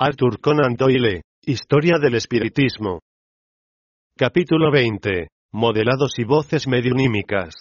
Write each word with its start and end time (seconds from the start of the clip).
Arthur 0.00 0.38
Conan 0.40 0.76
Doyle, 0.76 1.22
Historia 1.44 1.98
del 2.00 2.14
Espiritismo. 2.14 3.00
Capítulo 4.16 4.70
20. 4.70 5.26
Modelados 5.52 6.20
y 6.20 6.24
voces 6.24 6.68
mediunímicas. 6.68 7.52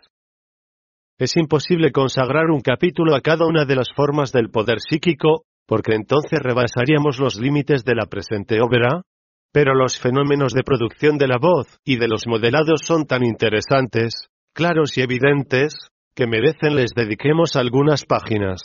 Es 1.17 1.35
imposible 1.35 1.91
consagrar 1.91 2.51
un 2.51 2.61
capítulo 2.61 3.15
a 3.15 3.21
cada 3.21 3.47
una 3.47 3.65
de 3.65 3.75
las 3.75 3.87
formas 3.91 4.31
del 4.31 4.51
poder 4.51 4.77
psíquico, 4.87 5.45
porque 5.65 5.95
entonces 5.95 6.37
rebasaríamos 6.39 7.17
los 7.17 7.39
límites 7.39 7.83
de 7.83 7.95
la 7.95 8.05
presente 8.05 8.61
obra, 8.61 9.01
pero 9.51 9.73
los 9.73 9.97
fenómenos 9.97 10.53
de 10.53 10.61
producción 10.61 11.17
de 11.17 11.29
la 11.29 11.39
voz 11.39 11.79
y 11.83 11.97
de 11.97 12.07
los 12.07 12.27
modelados 12.27 12.81
son 12.83 13.07
tan 13.07 13.25
interesantes, 13.25 14.27
claros 14.53 14.95
y 14.95 15.01
evidentes, 15.01 15.73
que 16.13 16.27
merecen 16.27 16.75
les 16.75 16.91
dediquemos 16.91 17.55
algunas 17.55 18.05
páginas. 18.05 18.61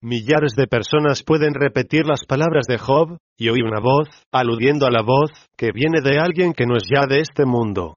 Millares 0.00 0.54
de 0.54 0.68
personas 0.68 1.24
pueden 1.24 1.54
repetir 1.54 2.06
las 2.06 2.24
palabras 2.24 2.66
de 2.68 2.78
Job, 2.78 3.18
y 3.36 3.48
oír 3.48 3.64
una 3.64 3.80
voz, 3.80 4.08
aludiendo 4.30 4.86
a 4.86 4.92
la 4.92 5.02
voz, 5.02 5.32
que 5.56 5.72
viene 5.72 6.00
de 6.00 6.20
alguien 6.20 6.52
que 6.52 6.66
no 6.66 6.76
es 6.76 6.84
ya 6.88 7.06
de 7.08 7.18
este 7.18 7.44
mundo. 7.44 7.96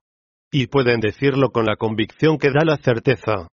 Y 0.52 0.66
pueden 0.66 1.00
decirlo 1.00 1.52
con 1.52 1.68
la 1.68 1.76
convicción 1.76 2.40
que 2.40 2.50
da 2.50 2.66
la 2.66 2.78
certeza. 2.78 3.50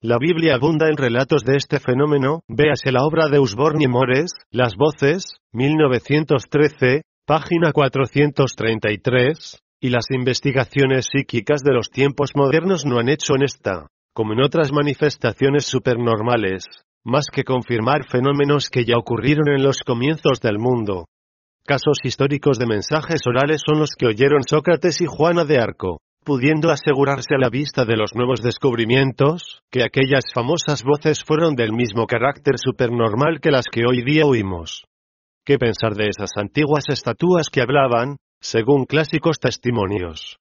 La 0.00 0.18
Biblia 0.18 0.56
abunda 0.56 0.88
en 0.88 0.96
relatos 0.96 1.44
de 1.44 1.54
este 1.56 1.78
fenómeno, 1.78 2.40
véase 2.48 2.90
la 2.90 3.04
obra 3.04 3.28
de 3.28 3.38
Usborne 3.38 3.84
y 3.84 3.86
Mores, 3.86 4.32
Las 4.50 4.74
Voces, 4.74 5.36
1913, 5.52 7.02
página 7.24 7.70
433, 7.70 9.60
y 9.80 9.90
las 9.90 10.06
investigaciones 10.10 11.06
psíquicas 11.06 11.62
de 11.62 11.72
los 11.72 11.88
tiempos 11.88 12.32
modernos 12.34 12.84
no 12.84 12.98
han 12.98 13.08
hecho 13.08 13.36
en 13.36 13.44
esta, 13.44 13.86
como 14.12 14.32
en 14.32 14.42
otras 14.42 14.72
manifestaciones 14.72 15.66
supernormales, 15.66 16.64
más 17.04 17.26
que 17.32 17.44
confirmar 17.44 18.06
fenómenos 18.08 18.68
que 18.70 18.84
ya 18.84 18.96
ocurrieron 18.96 19.48
en 19.48 19.62
los 19.62 19.80
comienzos 19.80 20.40
del 20.40 20.58
mundo. 20.58 21.06
Casos 21.64 21.98
históricos 22.04 22.58
de 22.58 22.66
mensajes 22.66 23.20
orales 23.26 23.62
son 23.64 23.80
los 23.80 23.90
que 23.96 24.06
oyeron 24.06 24.42
Sócrates 24.42 25.00
y 25.00 25.06
Juana 25.06 25.44
de 25.44 25.58
Arco, 25.58 26.00
pudiendo 26.24 26.70
asegurarse 26.70 27.34
a 27.34 27.38
la 27.38 27.48
vista 27.48 27.84
de 27.84 27.96
los 27.96 28.14
nuevos 28.14 28.42
descubrimientos, 28.42 29.62
que 29.70 29.82
aquellas 29.82 30.24
famosas 30.32 30.82
voces 30.84 31.24
fueron 31.24 31.54
del 31.54 31.72
mismo 31.72 32.06
carácter 32.06 32.54
supernormal 32.58 33.40
que 33.40 33.50
las 33.50 33.66
que 33.66 33.84
hoy 33.86 34.02
día 34.02 34.26
oímos. 34.26 34.84
¿Qué 35.44 35.58
pensar 35.58 35.94
de 35.94 36.08
esas 36.08 36.30
antiguas 36.36 36.84
estatuas 36.88 37.48
que 37.48 37.60
hablaban, 37.60 38.16
según 38.40 38.84
clásicos 38.84 39.40
testimonios? 39.40 40.38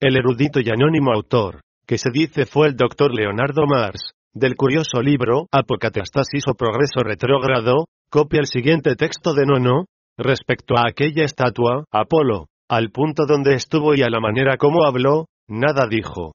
El 0.00 0.16
erudito 0.16 0.60
y 0.60 0.68
anónimo 0.68 1.12
autor, 1.12 1.60
que 1.86 1.96
se 1.96 2.10
dice 2.12 2.44
fue 2.44 2.68
el 2.68 2.76
doctor 2.76 3.14
Leonardo 3.14 3.66
Mars, 3.66 4.12
del 4.34 4.56
curioso 4.56 5.02
libro 5.02 5.46
Apocatastasis 5.52 6.44
o 6.48 6.54
Progreso 6.54 7.02
Retrógrado, 7.04 7.86
copia 8.10 8.40
el 8.40 8.46
siguiente 8.46 8.96
texto 8.96 9.34
de 9.34 9.44
Nono, 9.44 9.86
respecto 10.16 10.76
a 10.76 10.88
aquella 10.88 11.24
estatua, 11.24 11.84
Apolo, 11.92 12.46
al 12.68 12.90
punto 12.90 13.24
donde 13.26 13.54
estuvo 13.54 13.94
y 13.94 14.02
a 14.02 14.08
la 14.08 14.20
manera 14.20 14.56
como 14.56 14.86
habló, 14.86 15.26
nada 15.48 15.86
dijo. 15.86 16.32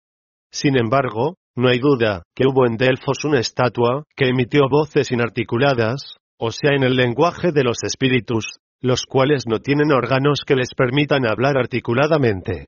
Sin 0.52 0.80
embargo, 0.80 1.36
no 1.56 1.70
hay 1.70 1.80
duda, 1.80 2.24
que 2.36 2.46
hubo 2.48 2.68
en 2.68 2.78
Delfos 2.78 3.26
una 3.26 3.40
estatua, 3.40 4.04
que 4.16 4.30
emitió 4.30 4.70
voces 4.70 5.12
inarticuladas, 5.12 6.18
o 6.40 6.52
sea 6.52 6.76
en 6.76 6.84
el 6.84 6.96
lenguaje 6.96 7.52
de 7.52 7.64
los 7.64 7.84
espíritus, 7.84 8.58
los 8.80 9.06
cuales 9.08 9.46
no 9.48 9.60
tienen 9.60 9.92
órganos 9.92 10.42
que 10.46 10.56
les 10.56 10.70
permitan 10.76 11.26
hablar 11.26 11.58
articuladamente. 11.58 12.68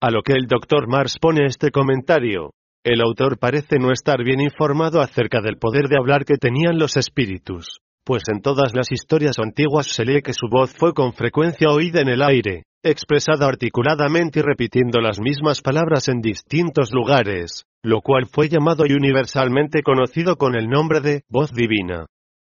A 0.00 0.12
lo 0.12 0.22
que 0.22 0.34
el 0.34 0.46
doctor 0.46 0.86
Mars 0.86 1.18
pone 1.20 1.46
este 1.46 1.72
comentario, 1.72 2.52
el 2.92 3.02
autor 3.02 3.38
parece 3.38 3.78
no 3.78 3.92
estar 3.92 4.24
bien 4.24 4.40
informado 4.40 5.00
acerca 5.00 5.40
del 5.42 5.58
poder 5.58 5.88
de 5.88 5.98
hablar 5.98 6.24
que 6.24 6.36
tenían 6.36 6.78
los 6.78 6.96
espíritus, 6.96 7.80
pues 8.04 8.22
en 8.32 8.40
todas 8.40 8.74
las 8.74 8.90
historias 8.90 9.38
antiguas 9.38 9.88
se 9.88 10.06
lee 10.06 10.22
que 10.22 10.32
su 10.32 10.48
voz 10.50 10.74
fue 10.74 10.94
con 10.94 11.12
frecuencia 11.12 11.68
oída 11.70 12.00
en 12.00 12.08
el 12.08 12.22
aire, 12.22 12.62
expresada 12.82 13.46
articuladamente 13.46 14.40
y 14.40 14.42
repitiendo 14.42 15.00
las 15.00 15.20
mismas 15.20 15.60
palabras 15.60 16.08
en 16.08 16.20
distintos 16.20 16.90
lugares, 16.92 17.64
lo 17.82 18.00
cual 18.00 18.26
fue 18.26 18.48
llamado 18.48 18.84
y 18.86 18.94
universalmente 18.94 19.82
conocido 19.82 20.36
con 20.36 20.54
el 20.54 20.68
nombre 20.68 21.00
de 21.00 21.22
voz 21.28 21.52
divina. 21.52 22.06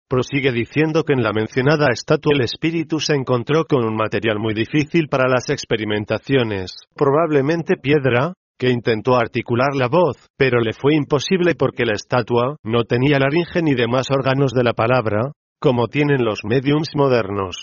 Prosigue 0.09 0.51
diciendo 0.51 1.03
que 1.03 1.13
en 1.13 1.23
la 1.23 1.31
mencionada 1.31 1.87
estatua 1.91 2.33
el 2.35 2.41
espíritu 2.41 2.99
se 2.99 3.15
encontró 3.15 3.63
con 3.63 3.85
un 3.85 3.95
material 3.95 4.37
muy 4.37 4.53
difícil 4.53 5.07
para 5.07 5.29
las 5.29 5.49
experimentaciones, 5.49 6.73
probablemente 6.93 7.75
piedra, 7.77 8.33
que 8.57 8.69
intentó 8.69 9.16
articular 9.16 9.75
la 9.75 9.88
voz, 9.88 10.29
pero 10.38 10.59
le 10.59 10.73
fue 10.73 10.95
imposible 10.95 11.55
porque 11.55 11.85
la 11.85 11.93
estatua 11.93 12.57
no 12.63 12.83
tenía 12.83 13.19
laringe 13.19 13.61
ni 13.61 13.73
demás 13.73 14.07
órganos 14.11 14.51
de 14.53 14.63
la 14.63 14.73
palabra, 14.73 15.31
como 15.59 15.88
tienen 15.88 16.23
los 16.23 16.41
mediums 16.43 16.89
modernos. 16.95 17.57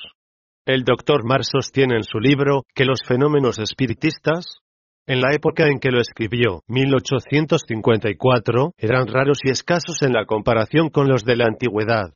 El 0.66 0.84
doctor 0.84 1.24
Mars 1.24 1.50
sostiene 1.52 1.96
en 1.96 2.04
su 2.04 2.18
libro 2.18 2.62
que 2.74 2.84
los 2.84 3.00
fenómenos 3.06 3.58
espiritistas, 3.58 4.58
en 5.06 5.20
la 5.20 5.34
época 5.34 5.66
en 5.66 5.80
que 5.80 5.90
lo 5.90 6.00
escribió, 6.00 6.60
1854, 6.68 8.72
eran 8.78 9.08
raros 9.08 9.38
y 9.42 9.50
escasos 9.50 10.02
en 10.02 10.12
la 10.12 10.24
comparación 10.24 10.90
con 10.90 11.08
los 11.08 11.24
de 11.24 11.36
la 11.36 11.46
antigüedad. 11.46 12.12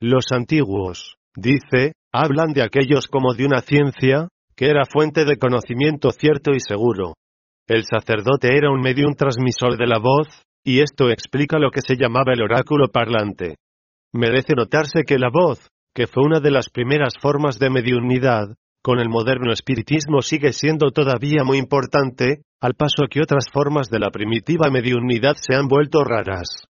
Los 0.00 0.32
antiguos, 0.32 1.16
dice, 1.36 1.92
hablan 2.12 2.52
de 2.54 2.62
aquellos 2.62 3.08
como 3.08 3.34
de 3.34 3.44
una 3.44 3.60
ciencia, 3.60 4.28
que 4.56 4.66
era 4.66 4.86
fuente 4.86 5.24
de 5.24 5.36
conocimiento 5.36 6.10
cierto 6.10 6.52
y 6.52 6.60
seguro, 6.60 7.14
el 7.72 7.84
sacerdote 7.84 8.56
era 8.56 8.70
un 8.70 8.80
medium 8.80 9.14
transmisor 9.14 9.76
de 9.76 9.86
la 9.86 9.98
voz, 9.98 10.28
y 10.64 10.80
esto 10.80 11.10
explica 11.10 11.58
lo 11.58 11.70
que 11.70 11.80
se 11.80 11.96
llamaba 11.96 12.32
el 12.32 12.42
oráculo 12.42 12.88
parlante. 12.88 13.56
Merece 14.12 14.54
notarse 14.54 15.04
que 15.06 15.18
la 15.18 15.30
voz, 15.32 15.70
que 15.94 16.06
fue 16.06 16.24
una 16.24 16.40
de 16.40 16.50
las 16.50 16.68
primeras 16.68 17.14
formas 17.20 17.58
de 17.58 17.70
mediunidad, 17.70 18.54
con 18.82 18.98
el 18.98 19.08
moderno 19.08 19.52
espiritismo 19.52 20.22
sigue 20.22 20.52
siendo 20.52 20.90
todavía 20.90 21.44
muy 21.44 21.58
importante, 21.58 22.42
al 22.60 22.74
paso 22.74 23.06
que 23.10 23.20
otras 23.20 23.46
formas 23.52 23.88
de 23.88 24.00
la 24.00 24.10
primitiva 24.10 24.70
mediunidad 24.70 25.36
se 25.36 25.54
han 25.54 25.68
vuelto 25.68 26.04
raras. 26.04 26.66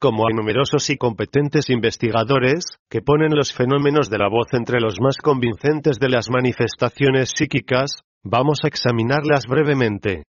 Como 0.00 0.26
hay 0.28 0.34
numerosos 0.34 0.88
y 0.90 0.96
competentes 0.96 1.70
investigadores, 1.70 2.78
que 2.88 3.02
ponen 3.02 3.34
los 3.34 3.52
fenómenos 3.52 4.08
de 4.08 4.18
la 4.18 4.28
voz 4.28 4.54
entre 4.54 4.80
los 4.80 5.00
más 5.00 5.16
convincentes 5.16 5.98
de 5.98 6.08
las 6.08 6.30
manifestaciones 6.30 7.32
psíquicas, 7.36 8.02
Vamos 8.24 8.58
a 8.64 8.68
examinarlas 8.68 9.46
brevemente. 9.48 10.24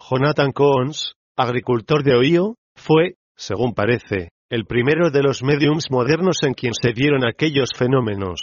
Jonathan 0.00 0.52
Coons, 0.52 1.14
agricultor 1.36 2.02
de 2.02 2.16
Ohio, 2.16 2.54
fue, 2.74 3.16
según 3.36 3.74
parece, 3.74 4.30
el 4.50 4.64
primero 4.64 5.10
de 5.10 5.22
los 5.22 5.42
mediums 5.42 5.90
modernos 5.90 6.42
en 6.42 6.54
quien 6.54 6.72
se 6.74 6.92
dieron 6.92 7.24
aquellos 7.24 7.70
fenómenos. 7.76 8.40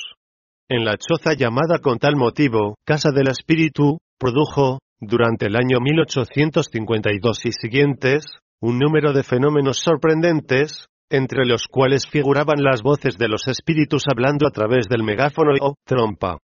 En 0.70 0.86
la 0.86 0.98
choza 0.98 1.34
llamada 1.34 1.80
con 1.82 1.98
tal 1.98 2.16
motivo, 2.16 2.76
Casa 2.86 3.10
del 3.12 3.30
Espíritu, 3.30 3.98
produjo, 4.20 4.80
durante 5.00 5.48
el 5.48 5.56
año 5.56 5.80
1852 5.82 7.46
y 7.46 7.52
siguientes, 7.52 8.26
un 8.62 8.80
número 8.80 9.12
de 9.12 9.24
fenómenos 9.24 9.80
sorprendentes, 9.80 10.88
entre 11.10 11.46
los 11.46 11.68
cuales 11.68 12.08
figuraban 12.08 12.64
las 12.64 12.82
voces 12.82 13.18
de 13.18 13.30
los 13.30 13.48
espíritus 13.48 14.04
hablando 14.10 14.48
a 14.48 14.52
través 14.52 14.88
del 14.88 15.04
megáfono 15.04 15.54
o 15.60 15.76
trompa. 15.86 16.38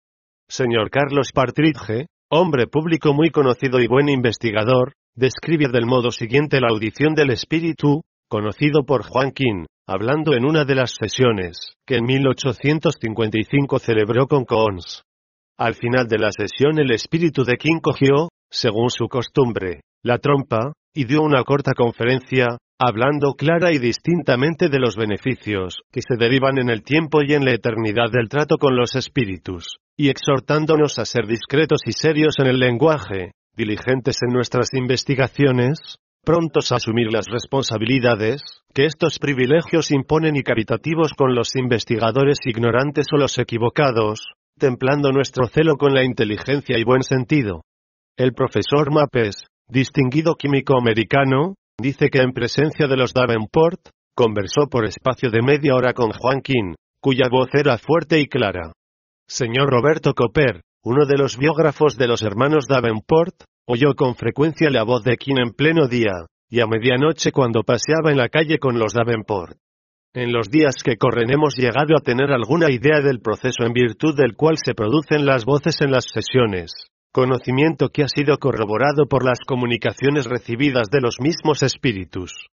Señor 0.47 0.89
Carlos 0.89 1.31
Partridge, 1.33 2.05
hombre 2.29 2.67
público 2.67 3.13
muy 3.13 3.29
conocido 3.29 3.79
y 3.79 3.87
buen 3.87 4.09
investigador, 4.09 4.93
describe 5.15 5.67
del 5.71 5.85
modo 5.85 6.11
siguiente 6.11 6.59
la 6.61 6.69
audición 6.69 7.13
del 7.13 7.31
espíritu, 7.31 8.01
conocido 8.29 8.83
por 8.85 9.03
Juan 9.03 9.31
King, 9.31 9.65
hablando 9.87 10.33
en 10.33 10.45
una 10.45 10.63
de 10.63 10.75
las 10.75 10.91
sesiones, 10.91 11.75
que 11.85 11.97
en 11.97 12.05
1855 12.05 13.79
celebró 13.79 14.27
con 14.27 14.45
Coons. 14.45 15.03
Al 15.57 15.75
final 15.75 16.07
de 16.07 16.17
la 16.17 16.31
sesión 16.31 16.79
el 16.79 16.91
espíritu 16.91 17.43
de 17.43 17.57
King 17.57 17.79
cogió, 17.81 18.29
según 18.49 18.89
su 18.89 19.07
costumbre, 19.07 19.81
la 20.03 20.17
trompa, 20.17 20.73
y 20.93 21.05
dio 21.05 21.21
una 21.21 21.43
corta 21.43 21.73
conferencia, 21.73 22.57
hablando 22.79 23.33
clara 23.33 23.71
y 23.71 23.77
distintamente 23.77 24.69
de 24.69 24.79
los 24.79 24.95
beneficios 24.95 25.81
que 25.91 26.01
se 26.01 26.17
derivan 26.17 26.57
en 26.57 26.69
el 26.69 26.83
tiempo 26.83 27.21
y 27.21 27.33
en 27.33 27.45
la 27.45 27.51
eternidad 27.51 28.09
del 28.11 28.27
trato 28.27 28.57
con 28.57 28.75
los 28.75 28.95
espíritus, 28.95 29.77
y 29.95 30.09
exhortándonos 30.09 30.97
a 30.99 31.05
ser 31.05 31.27
discretos 31.27 31.81
y 31.85 31.91
serios 31.91 32.39
en 32.39 32.47
el 32.47 32.59
lenguaje, 32.59 33.33
diligentes 33.61 34.17
en 34.27 34.33
nuestras 34.33 34.73
investigaciones, 34.73 35.77
prontos 36.23 36.71
a 36.71 36.77
asumir 36.77 37.11
las 37.11 37.27
responsabilidades 37.27 38.41
que 38.73 38.85
estos 38.85 39.19
privilegios 39.19 39.91
imponen 39.91 40.35
y 40.35 40.41
caritativos 40.41 41.13
con 41.13 41.35
los 41.35 41.55
investigadores 41.55 42.39
ignorantes 42.45 43.07
o 43.13 43.17
los 43.17 43.37
equivocados, 43.37 44.31
templando 44.57 45.11
nuestro 45.11 45.47
celo 45.47 45.77
con 45.77 45.93
la 45.93 46.03
inteligencia 46.03 46.77
y 46.77 46.83
buen 46.83 47.03
sentido. 47.03 47.61
El 48.17 48.33
profesor 48.33 48.91
Mapes, 48.91 49.45
distinguido 49.67 50.35
químico 50.35 50.77
americano, 50.77 51.55
dice 51.79 52.09
que 52.09 52.19
en 52.19 52.33
presencia 52.33 52.87
de 52.87 52.97
los 52.97 53.13
Davenport, 53.13 53.89
conversó 54.15 54.67
por 54.69 54.85
espacio 54.85 55.29
de 55.29 55.41
media 55.41 55.75
hora 55.75 55.93
con 55.93 56.11
Juan 56.11 56.41
King, 56.41 56.73
cuya 56.99 57.27
voz 57.29 57.49
era 57.53 57.77
fuerte 57.77 58.19
y 58.19 58.27
clara. 58.27 58.73
Señor 59.27 59.69
Roberto 59.69 60.13
Copper, 60.13 60.61
uno 60.83 61.05
de 61.05 61.17
los 61.17 61.37
biógrafos 61.37 61.97
de 61.97 62.07
los 62.07 62.23
hermanos 62.23 62.67
Davenport, 62.67 63.43
oyó 63.65 63.93
con 63.95 64.15
frecuencia 64.15 64.69
la 64.69 64.83
voz 64.83 65.03
de 65.03 65.17
King 65.17 65.35
en 65.37 65.53
pleno 65.53 65.87
día, 65.87 66.25
y 66.49 66.59
a 66.59 66.67
medianoche 66.67 67.31
cuando 67.31 67.63
paseaba 67.63 68.11
en 68.11 68.17
la 68.17 68.29
calle 68.29 68.59
con 68.59 68.77
los 68.77 68.93
Davenport. 68.93 69.57
En 70.13 70.33
los 70.33 70.49
días 70.49 70.75
que 70.83 70.97
corren 70.97 71.31
hemos 71.31 71.55
llegado 71.55 71.95
a 71.95 72.01
tener 72.01 72.31
alguna 72.31 72.69
idea 72.69 72.99
del 72.99 73.21
proceso 73.21 73.63
en 73.63 73.71
virtud 73.71 74.13
del 74.17 74.35
cual 74.35 74.57
se 74.57 74.73
producen 74.73 75.25
las 75.25 75.45
voces 75.45 75.79
en 75.79 75.91
las 75.91 76.05
sesiones, 76.05 76.73
conocimiento 77.13 77.89
que 77.89 78.03
ha 78.03 78.07
sido 78.09 78.37
corroborado 78.37 79.05
por 79.07 79.23
las 79.23 79.39
comunicaciones 79.47 80.25
recibidas 80.25 80.89
de 80.89 80.99
los 80.99 81.21
mismos 81.21 81.63
espíritus. 81.63 82.47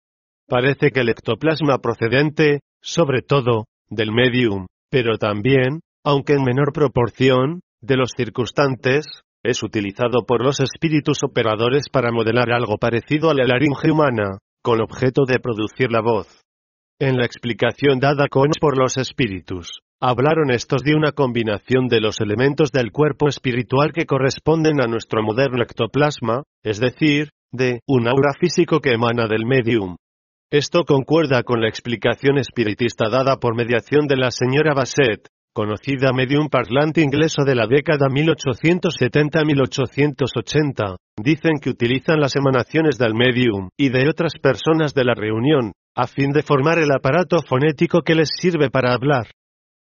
Parece 0.48 0.92
que 0.92 1.00
el 1.00 1.10
ectoplasma 1.10 1.80
procedente, 1.80 2.60
sobre 2.80 3.24
todo, 3.24 3.66
del 3.90 4.12
medium, 4.12 4.68
pero 4.92 5.18
también, 5.18 5.82
aunque 6.04 6.34
en 6.34 6.44
menor 6.44 6.74
proporción, 6.74 7.62
de 7.82 7.98
los 7.98 8.12
circunstantes, 8.16 9.06
es 9.48 9.64
utilizado 9.64 10.26
por 10.28 10.44
los 10.44 10.60
espíritus 10.60 11.20
operadores 11.24 11.86
para 11.90 12.12
modelar 12.12 12.52
algo 12.52 12.78
parecido 12.78 13.30
a 13.30 13.34
la 13.34 13.46
laringe 13.46 13.90
humana, 13.90 14.40
con 14.62 14.82
objeto 14.82 15.24
de 15.26 15.40
producir 15.40 15.90
la 15.90 16.02
voz. 16.02 16.44
En 17.00 17.16
la 17.16 17.26
explicación 17.26 18.00
dada 18.00 18.28
con 18.28 18.50
por 18.60 18.78
los 18.78 18.98
espíritus, 18.98 19.80
hablaron 20.02 20.52
estos 20.52 20.84
de 20.84 20.96
una 20.96 21.14
combinación 21.14 21.88
de 21.88 22.02
los 22.02 22.20
elementos 22.20 22.72
del 22.72 22.92
cuerpo 22.92 23.30
espiritual 23.30 23.94
que 23.94 24.06
corresponden 24.06 24.82
a 24.82 24.88
nuestro 24.88 25.24
moderno 25.24 25.64
ectoplasma, 25.64 26.44
es 26.64 26.80
decir, 26.80 27.30
de 27.54 27.80
un 27.88 28.10
aura 28.10 28.34
físico 28.38 28.82
que 28.82 28.92
emana 28.92 29.28
del 29.28 29.46
medium. 29.46 29.96
Esto 30.52 30.84
concuerda 30.84 31.44
con 31.44 31.62
la 31.62 31.70
explicación 31.70 32.38
espiritista 32.38 33.10
dada 33.10 33.38
por 33.38 33.56
mediación 33.56 34.08
de 34.08 34.18
la 34.18 34.32
señora 34.32 34.74
Bassett, 34.74 35.30
conocida 35.58 36.14
medium 36.14 36.50
parlante 36.50 37.02
inglesa 37.02 37.44
de 37.44 37.56
la 37.56 37.66
década 37.66 38.10
1870-1880, 38.10 40.98
dicen 41.20 41.54
que 41.60 41.72
utilizan 41.72 42.20
las 42.20 42.36
emanaciones 42.36 43.00
del 43.00 43.16
medium 43.16 43.70
y 43.76 43.90
de 43.90 44.08
otras 44.08 44.34
personas 44.40 44.94
de 44.94 45.04
la 45.04 45.16
reunión, 45.16 45.72
a 45.96 46.06
fin 46.06 46.32
de 46.32 46.44
formar 46.44 46.78
el 46.78 46.92
aparato 46.92 47.42
fonético 47.42 48.04
que 48.04 48.14
les 48.14 48.30
sirve 48.40 48.70
para 48.70 48.94
hablar. 48.94 49.32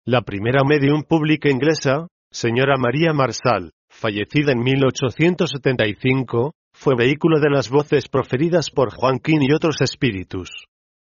La 0.06 0.22
primera 0.22 0.64
medium 0.64 1.04
pública 1.04 1.50
inglesa, 1.50 2.08
señora 2.32 2.78
María 2.78 3.12
Marsal, 3.12 3.74
fallecida 3.90 4.54
en 4.54 4.60
1875, 4.60 6.54
fue 6.74 6.96
vehículo 6.96 7.42
de 7.42 7.50
las 7.50 7.70
voces 7.70 8.08
proferidas 8.08 8.70
por 8.70 8.96
Joaquín 8.96 9.42
y 9.42 9.52
otros 9.54 9.82
espíritus. 9.82 10.52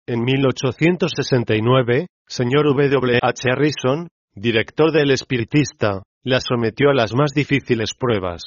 En 0.06 0.22
1869, 0.22 2.08
señor 2.28 2.66
W. 2.66 3.20
H. 3.22 3.50
Harrison, 3.50 4.08
director 4.40 4.90
del 4.90 5.10
Espiritista, 5.10 6.02
la 6.24 6.40
sometió 6.40 6.88
a 6.90 6.94
las 6.94 7.14
más 7.14 7.32
difíciles 7.34 7.92
pruebas. 7.92 8.42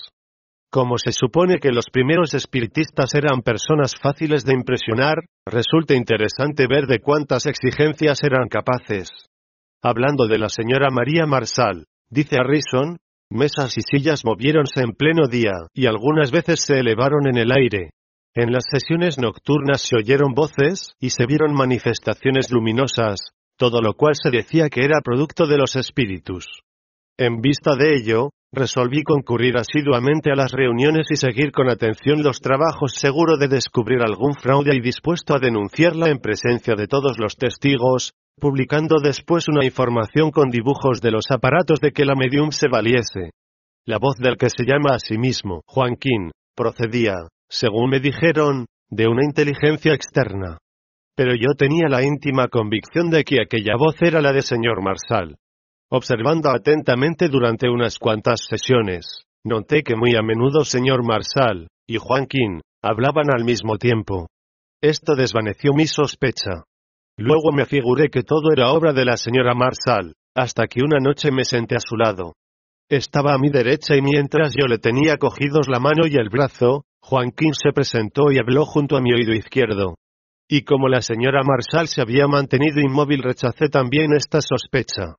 Como 0.71 0.97
se 0.97 1.11
supone 1.11 1.59
que 1.59 1.69
los 1.69 1.85
primeros 1.91 2.33
espiritistas 2.33 3.13
eran 3.13 3.43
personas 3.43 3.93
fáciles 4.01 4.43
de 4.43 4.53
impresionar, 4.53 5.17
resulta 5.45 5.93
interesante 5.93 6.65
ver 6.67 6.87
de 6.87 6.99
cuántas 6.99 7.45
exigencias 7.45 8.23
eran 8.23 8.47
capaces. 8.47 9.09
Hablando 9.83 10.25
de 10.25 10.39
la 10.39 10.49
señora 10.49 10.89
María 10.89 11.27
Marsal, 11.27 11.85
dice 12.09 12.37
Harrison, 12.37 12.97
mesas 13.29 13.77
y 13.77 13.81
sillas 13.81 14.25
moviéronse 14.25 14.81
en 14.81 14.93
pleno 14.93 15.27
día, 15.27 15.67
y 15.75 15.85
algunas 15.85 16.31
veces 16.31 16.61
se 16.61 16.79
elevaron 16.79 17.27
en 17.27 17.37
el 17.37 17.51
aire. 17.51 17.91
En 18.33 18.51
las 18.51 18.63
sesiones 18.67 19.19
nocturnas 19.19 19.81
se 19.81 19.95
oyeron 19.95 20.33
voces, 20.33 20.95
y 20.99 21.11
se 21.11 21.27
vieron 21.27 21.53
manifestaciones 21.53 22.49
luminosas, 22.51 23.19
todo 23.57 23.81
lo 23.81 23.93
cual 23.93 24.15
se 24.15 24.29
decía 24.29 24.69
que 24.69 24.83
era 24.83 25.01
producto 25.01 25.47
de 25.47 25.57
los 25.57 25.75
espíritus. 25.75 26.47
En 27.17 27.41
vista 27.41 27.75
de 27.75 27.95
ello, 27.95 28.29
Resolví 28.55 29.01
concurrir 29.01 29.57
asiduamente 29.57 30.29
a 30.31 30.35
las 30.35 30.51
reuniones 30.51 31.07
y 31.09 31.15
seguir 31.15 31.51
con 31.51 31.71
atención 31.71 32.21
los 32.21 32.39
trabajos 32.39 32.93
seguro 32.93 33.35
de 33.35 33.47
descubrir 33.47 34.03
algún 34.03 34.35
fraude 34.35 34.75
y 34.75 34.79
dispuesto 34.79 35.33
a 35.33 35.39
denunciarla 35.39 36.09
en 36.09 36.19
presencia 36.19 36.75
de 36.75 36.85
todos 36.85 37.17
los 37.17 37.35
testigos, 37.35 38.13
publicando 38.39 38.97
después 39.01 39.47
una 39.47 39.65
información 39.65 40.29
con 40.29 40.51
dibujos 40.51 41.01
de 41.01 41.09
los 41.09 41.31
aparatos 41.31 41.79
de 41.79 41.93
que 41.93 42.05
la 42.05 42.13
medium 42.13 42.51
se 42.51 42.67
valiese. 42.67 43.31
La 43.87 43.97
voz 43.97 44.17
del 44.17 44.37
que 44.37 44.49
se 44.51 44.65
llama 44.67 44.93
a 44.93 44.99
sí 44.99 45.17
mismo 45.17 45.61
Joaquín, 45.65 46.29
procedía, 46.55 47.15
según 47.49 47.89
me 47.89 47.99
dijeron, 47.99 48.67
de 48.87 49.07
una 49.07 49.23
inteligencia 49.25 49.95
externa. 49.95 50.59
Pero 51.15 51.35
yo 51.35 51.53
tenía 51.57 51.87
la 51.89 52.03
íntima 52.03 52.47
convicción 52.47 53.09
de 53.09 53.23
que 53.23 53.41
aquella 53.41 53.75
voz 53.77 54.01
era 54.01 54.21
la 54.21 54.33
de 54.33 54.41
señor 54.41 54.81
Marsal. 54.81 55.37
Observando 55.91 56.49
atentamente 56.49 57.27
durante 57.27 57.69
unas 57.69 57.99
cuantas 57.99 58.41
sesiones, 58.49 59.25
noté 59.43 59.83
que 59.83 59.95
muy 59.95 60.15
a 60.15 60.23
menudo 60.23 60.65
señor 60.65 61.05
Marsal 61.05 61.67
y 61.87 61.97
Joaquín 61.97 62.61
hablaban 62.81 63.29
al 63.29 63.43
mismo 63.43 63.77
tiempo. 63.77 64.27
Esto 64.81 65.15
desvaneció 65.15 65.71
mi 65.73 65.85
sospecha. 65.85 66.63
Luego 67.17 67.51
me 67.51 67.65
figuré 67.65 68.09
que 68.09 68.23
todo 68.23 68.51
era 68.51 68.71
obra 68.71 68.91
de 68.91 69.05
la 69.05 69.17
señora 69.17 69.53
Marsal, 69.53 70.15
hasta 70.35 70.65
que 70.65 70.81
una 70.81 70.97
noche 70.99 71.31
me 71.31 71.45
senté 71.45 71.75
a 71.75 71.79
su 71.79 71.95
lado. 71.95 72.33
Estaba 72.89 73.35
a 73.35 73.37
mi 73.37 73.49
derecha 73.49 73.95
y 73.95 74.01
mientras 74.01 74.53
yo 74.55 74.65
le 74.67 74.79
tenía 74.79 75.17
cogidos 75.17 75.67
la 75.69 75.79
mano 75.79 76.07
y 76.07 76.15
el 76.15 76.29
brazo, 76.29 76.85
Joaquín 77.01 77.53
se 77.53 77.71
presentó 77.71 78.31
y 78.31 78.39
habló 78.39 78.65
junto 78.65 78.97
a 78.97 79.01
mi 79.01 79.13
oído 79.13 79.33
izquierdo. 79.33 79.95
Y 80.55 80.65
como 80.65 80.87
la 80.87 81.01
señora 81.01 81.41
Marsal 81.43 81.87
se 81.87 81.99
había 81.99 82.27
mantenido 82.27 82.79
inmóvil 82.79 83.23
rechacé 83.23 83.69
también 83.69 84.13
esta 84.13 84.39
sospecha. 84.39 85.15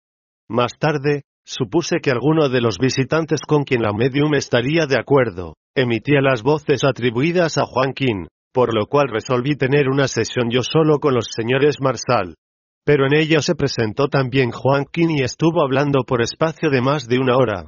Más 0.48 0.78
tarde, 0.78 1.22
supuse 1.44 1.96
que 2.00 2.12
alguno 2.12 2.48
de 2.48 2.60
los 2.60 2.78
visitantes 2.78 3.40
con 3.40 3.64
quien 3.64 3.82
la 3.82 3.92
medium 3.92 4.32
estaría 4.36 4.86
de 4.86 4.96
acuerdo, 4.96 5.54
emitía 5.74 6.20
las 6.20 6.44
voces 6.44 6.84
atribuidas 6.84 7.58
a 7.58 7.64
Joaquín, 7.66 8.28
por 8.52 8.72
lo 8.72 8.86
cual 8.86 9.08
resolví 9.08 9.56
tener 9.56 9.88
una 9.88 10.06
sesión 10.06 10.50
yo 10.52 10.62
solo 10.62 11.00
con 11.00 11.14
los 11.14 11.26
señores 11.34 11.80
Marsal. 11.80 12.36
Pero 12.84 13.04
en 13.08 13.14
ella 13.14 13.40
se 13.40 13.56
presentó 13.56 14.06
también 14.06 14.52
Joaquín 14.52 15.10
y 15.10 15.22
estuvo 15.22 15.64
hablando 15.64 16.04
por 16.06 16.22
espacio 16.22 16.70
de 16.70 16.80
más 16.80 17.08
de 17.08 17.18
una 17.18 17.36
hora. 17.36 17.66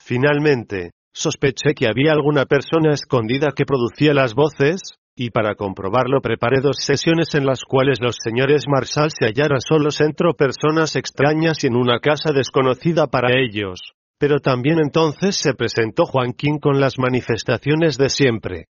Finalmente, 0.00 0.92
sospeché 1.12 1.74
que 1.74 1.88
había 1.88 2.12
alguna 2.12 2.46
persona 2.46 2.94
escondida 2.94 3.52
que 3.54 3.66
producía 3.66 4.14
las 4.14 4.32
voces, 4.32 4.80
y 5.14 5.30
para 5.30 5.54
comprobarlo 5.54 6.20
preparé 6.20 6.60
dos 6.60 6.76
sesiones 6.78 7.34
en 7.34 7.44
las 7.44 7.62
cuales 7.64 8.00
los 8.00 8.16
señores 8.22 8.64
Marsal 8.66 9.10
se 9.10 9.26
hallaran 9.26 9.60
solos 9.60 10.00
entre 10.00 10.32
personas 10.32 10.96
extrañas 10.96 11.62
y 11.62 11.66
en 11.66 11.76
una 11.76 11.98
casa 11.98 12.32
desconocida 12.32 13.06
para 13.06 13.38
ellos. 13.38 13.80
Pero 14.18 14.38
también 14.38 14.78
entonces 14.78 15.36
se 15.36 15.54
presentó 15.54 16.04
Joaquín 16.06 16.58
con 16.58 16.80
las 16.80 16.98
manifestaciones 16.98 17.98
de 17.98 18.08
siempre. 18.08 18.66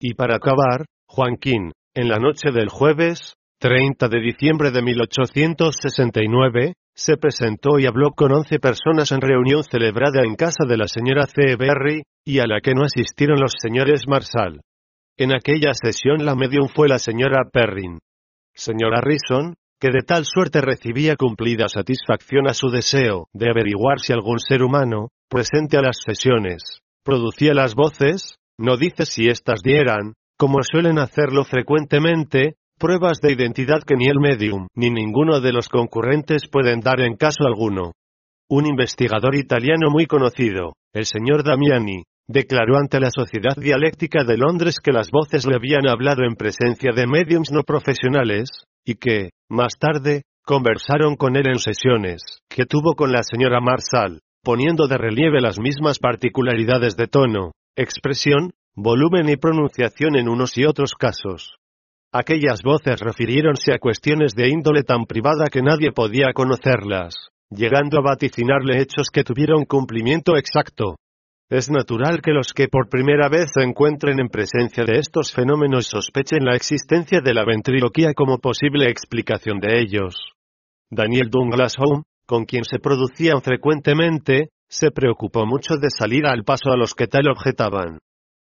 Y 0.00 0.14
para 0.14 0.36
acabar, 0.36 0.86
Joaquín, 1.06 1.72
en 1.94 2.08
la 2.08 2.18
noche 2.18 2.50
del 2.50 2.68
jueves, 2.68 3.34
30 3.60 4.08
de 4.08 4.20
diciembre 4.20 4.70
de 4.70 4.82
1869, 4.82 6.74
se 6.94 7.16
presentó 7.16 7.78
y 7.78 7.86
habló 7.86 8.10
con 8.10 8.32
once 8.32 8.58
personas 8.58 9.12
en 9.12 9.20
reunión 9.20 9.62
celebrada 9.62 10.22
en 10.24 10.34
casa 10.34 10.64
de 10.66 10.76
la 10.76 10.88
señora 10.88 11.26
C. 11.26 11.56
Berry, 11.56 12.02
y 12.24 12.38
a 12.40 12.46
la 12.46 12.60
que 12.60 12.74
no 12.74 12.84
asistieron 12.84 13.38
los 13.40 13.52
señores 13.60 14.02
Marsal. 14.08 14.60
En 15.16 15.32
aquella 15.32 15.72
sesión 15.74 16.24
la 16.24 16.34
medium 16.34 16.66
fue 16.66 16.88
la 16.88 16.98
señora 16.98 17.48
Perrin. 17.52 18.00
Señora 18.52 19.00
Rison, 19.00 19.54
que 19.80 19.90
de 19.90 20.02
tal 20.02 20.24
suerte 20.24 20.60
recibía 20.60 21.14
cumplida 21.14 21.68
satisfacción 21.68 22.48
a 22.48 22.54
su 22.54 22.68
deseo 22.68 23.28
de 23.32 23.48
averiguar 23.48 24.00
si 24.00 24.12
algún 24.12 24.40
ser 24.40 24.64
humano, 24.64 25.10
presente 25.28 25.76
a 25.76 25.82
las 25.82 25.98
sesiones, 26.04 26.80
producía 27.04 27.54
las 27.54 27.76
voces, 27.76 28.38
no 28.58 28.76
dice 28.76 29.06
si 29.06 29.28
éstas 29.28 29.60
dieran, 29.62 30.14
como 30.36 30.58
suelen 30.62 30.98
hacerlo 30.98 31.44
frecuentemente, 31.44 32.56
pruebas 32.76 33.20
de 33.20 33.32
identidad 33.32 33.82
que 33.86 33.94
ni 33.94 34.08
el 34.08 34.18
medium 34.18 34.66
ni 34.74 34.90
ninguno 34.90 35.40
de 35.40 35.52
los 35.52 35.68
concurrentes 35.68 36.48
pueden 36.50 36.80
dar 36.80 37.00
en 37.00 37.14
caso 37.14 37.44
alguno. 37.46 37.92
Un 38.48 38.66
investigador 38.66 39.36
italiano 39.36 39.90
muy 39.90 40.06
conocido, 40.06 40.74
el 40.92 41.06
señor 41.06 41.44
Damiani, 41.44 42.02
declaró 42.26 42.76
ante 42.76 43.00
la 43.00 43.10
Sociedad 43.10 43.56
Dialéctica 43.56 44.24
de 44.24 44.36
Londres 44.38 44.80
que 44.82 44.92
las 44.92 45.10
voces 45.10 45.46
le 45.46 45.56
habían 45.56 45.86
hablado 45.88 46.24
en 46.24 46.36
presencia 46.36 46.92
de 46.94 47.06
mediums 47.06 47.50
no 47.52 47.62
profesionales, 47.62 48.50
y 48.84 48.94
que, 48.94 49.30
más 49.48 49.74
tarde, 49.78 50.22
conversaron 50.44 51.16
con 51.16 51.36
él 51.36 51.46
en 51.48 51.58
sesiones, 51.58 52.22
que 52.48 52.66
tuvo 52.66 52.94
con 52.94 53.12
la 53.12 53.22
señora 53.22 53.60
Marsal, 53.60 54.20
poniendo 54.42 54.86
de 54.86 54.98
relieve 54.98 55.40
las 55.40 55.58
mismas 55.58 55.98
particularidades 55.98 56.96
de 56.96 57.06
tono, 57.06 57.52
expresión, 57.76 58.52
volumen 58.74 59.28
y 59.28 59.36
pronunciación 59.36 60.16
en 60.16 60.28
unos 60.28 60.56
y 60.58 60.64
otros 60.64 60.94
casos. 60.94 61.56
Aquellas 62.12 62.62
voces 62.62 63.00
refiriéronse 63.00 63.72
a 63.72 63.78
cuestiones 63.78 64.34
de 64.34 64.48
índole 64.48 64.82
tan 64.82 65.06
privada 65.06 65.46
que 65.50 65.62
nadie 65.62 65.92
podía 65.92 66.32
conocerlas, 66.32 67.14
llegando 67.50 67.98
a 67.98 68.02
vaticinarle 68.02 68.80
hechos 68.80 69.08
que 69.10 69.24
tuvieron 69.24 69.64
cumplimiento 69.64 70.36
exacto. 70.36 70.96
Es 71.50 71.70
natural 71.70 72.22
que 72.22 72.32
los 72.32 72.52
que 72.54 72.68
por 72.68 72.88
primera 72.88 73.28
vez 73.28 73.50
se 73.52 73.62
encuentren 73.62 74.18
en 74.18 74.28
presencia 74.28 74.84
de 74.84 74.98
estos 74.98 75.32
fenómenos 75.32 75.86
sospechen 75.86 76.44
la 76.44 76.56
existencia 76.56 77.20
de 77.20 77.34
la 77.34 77.44
ventriloquía 77.44 78.14
como 78.14 78.38
posible 78.38 78.88
explicación 78.88 79.60
de 79.60 79.80
ellos. 79.80 80.14
Daniel 80.90 81.28
Douglas 81.28 81.76
Home, 81.78 82.04
con 82.26 82.46
quien 82.46 82.64
se 82.64 82.78
producían 82.78 83.42
frecuentemente, 83.42 84.48
se 84.70 84.90
preocupó 84.90 85.44
mucho 85.44 85.76
de 85.76 85.90
salir 85.90 86.26
al 86.26 86.44
paso 86.44 86.70
a 86.70 86.76
los 86.78 86.94
que 86.94 87.08
tal 87.08 87.28
objetaban. 87.28 87.98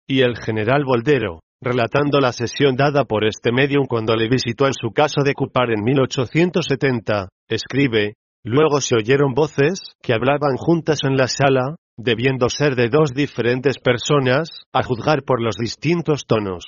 Y 0.05 0.21
el 0.21 0.35
general 0.35 0.83
Voldero, 0.83 1.39
relatando 1.61 2.19
la 2.19 2.33
sesión 2.33 2.75
dada 2.75 3.05
por 3.05 3.23
este 3.23 3.53
medium 3.53 3.85
cuando 3.85 4.15
le 4.15 4.27
visitó 4.27 4.67
en 4.67 4.73
su 4.73 4.91
casa 4.91 5.21
de 5.23 5.33
Cupar 5.33 5.71
en 5.71 5.83
1870, 5.83 7.29
escribe, 7.47 8.15
luego 8.43 8.81
se 8.81 8.95
oyeron 8.95 9.33
voces 9.33 9.79
que 10.01 10.13
hablaban 10.13 10.57
juntas 10.57 10.99
en 11.03 11.15
la 11.15 11.27
sala, 11.27 11.75
debiendo 12.01 12.49
ser 12.49 12.75
de 12.75 12.87
dos 12.87 13.11
diferentes 13.13 13.77
personas, 13.77 14.49
a 14.73 14.83
juzgar 14.83 15.23
por 15.23 15.41
los 15.41 15.57
distintos 15.57 16.25
tonos. 16.25 16.63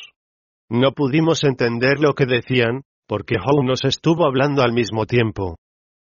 No 0.70 0.92
pudimos 0.92 1.44
entender 1.46 2.00
lo 2.00 2.14
que 2.14 2.26
decían, 2.26 2.82
porque 3.08 3.36
Howe 3.36 3.64
nos 3.64 3.86
estuvo 3.86 4.26
hablando 4.26 4.62
al 4.62 4.74
mismo 4.74 5.06
tiempo. 5.06 5.56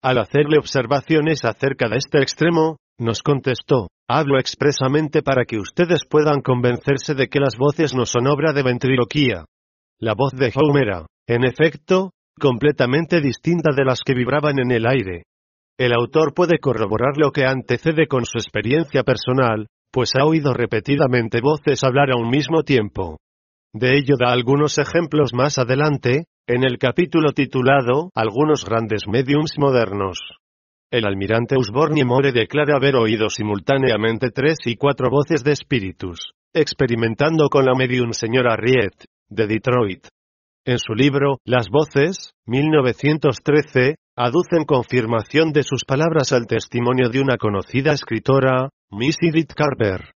Al 0.02 0.18
hacerle 0.18 0.58
observaciones 0.58 1.46
acerca 1.46 1.88
de 1.88 1.98
este 1.98 2.22
extremo, 2.22 2.78
nos 3.00 3.22
contestó, 3.22 3.88
hablo 4.10 4.38
expresamente 4.40 5.22
para 5.22 5.46
que 5.46 5.58
ustedes 5.58 6.02
puedan 6.10 6.42
convencerse 6.42 7.16
de 7.16 7.28
que 7.30 7.40
las 7.40 7.56
voces 7.58 7.96
no 7.96 8.06
son 8.06 8.28
obra 8.28 8.52
de 8.52 8.64
ventriloquía. 8.64 9.46
La 10.00 10.14
voz 10.16 10.34
de 10.34 10.52
Howe 10.54 10.82
era, 10.82 11.06
en 11.28 11.46
efecto, 11.46 12.12
completamente 12.38 13.22
distinta 13.22 13.72
de 13.74 13.86
las 13.86 14.02
que 14.06 14.14
vibraban 14.14 14.60
en 14.60 14.72
el 14.72 14.86
aire. 14.86 15.24
El 15.78 15.94
autor 15.94 16.34
puede 16.34 16.60
corroborar 16.60 17.18
lo 17.18 17.32
que 17.32 17.46
antecede 17.46 18.08
con 18.08 18.26
su 18.26 18.38
experiencia 18.38 19.04
personal, 19.04 19.68
pues 19.92 20.12
ha 20.16 20.26
oído 20.26 20.54
repetidamente 20.54 21.42
voces 21.42 21.84
hablar 21.84 22.12
a 22.12 22.16
un 22.16 22.30
mismo 22.30 22.64
tiempo. 22.64 23.20
De 23.74 23.98
ello 23.98 24.16
da 24.20 24.32
algunos 24.32 24.78
ejemplos 24.78 25.34
más 25.34 25.58
adelante, 25.58 26.26
en 26.48 26.64
el 26.64 26.78
capítulo 26.78 27.32
titulado 27.32 28.12
Algunos 28.14 28.66
grandes 28.66 29.08
mediums 29.08 29.54
modernos. 29.58 30.20
El 30.92 31.06
almirante 31.06 31.58
Usborne 31.58 32.06
More 32.06 32.32
declara 32.32 32.76
haber 32.76 32.96
oído 32.96 33.30
simultáneamente 33.30 34.30
tres 34.30 34.60
y 34.66 34.76
cuatro 34.76 35.10
voces 35.10 35.44
de 35.44 35.54
espíritus, 35.54 36.34
experimentando 36.54 37.50
con 37.50 37.66
la 37.66 37.74
medium 37.74 38.12
señora 38.12 38.56
Riet, 38.56 39.06
de 39.28 39.48
Detroit. 39.48 40.08
En 40.66 40.78
su 40.80 40.94
libro, 40.94 41.40
Las 41.44 41.68
voces, 41.68 42.32
1913, 42.46 43.96
aducen 44.16 44.64
confirmación 44.66 45.52
de 45.52 45.64
sus 45.64 45.84
palabras 45.84 46.32
al 46.32 46.48
testimonio 46.48 47.10
de 47.10 47.20
una 47.20 47.36
conocida 47.36 47.92
escritora, 47.92 48.70
Miss 48.90 49.18
Edith 49.20 49.52
Carver. 49.54 50.14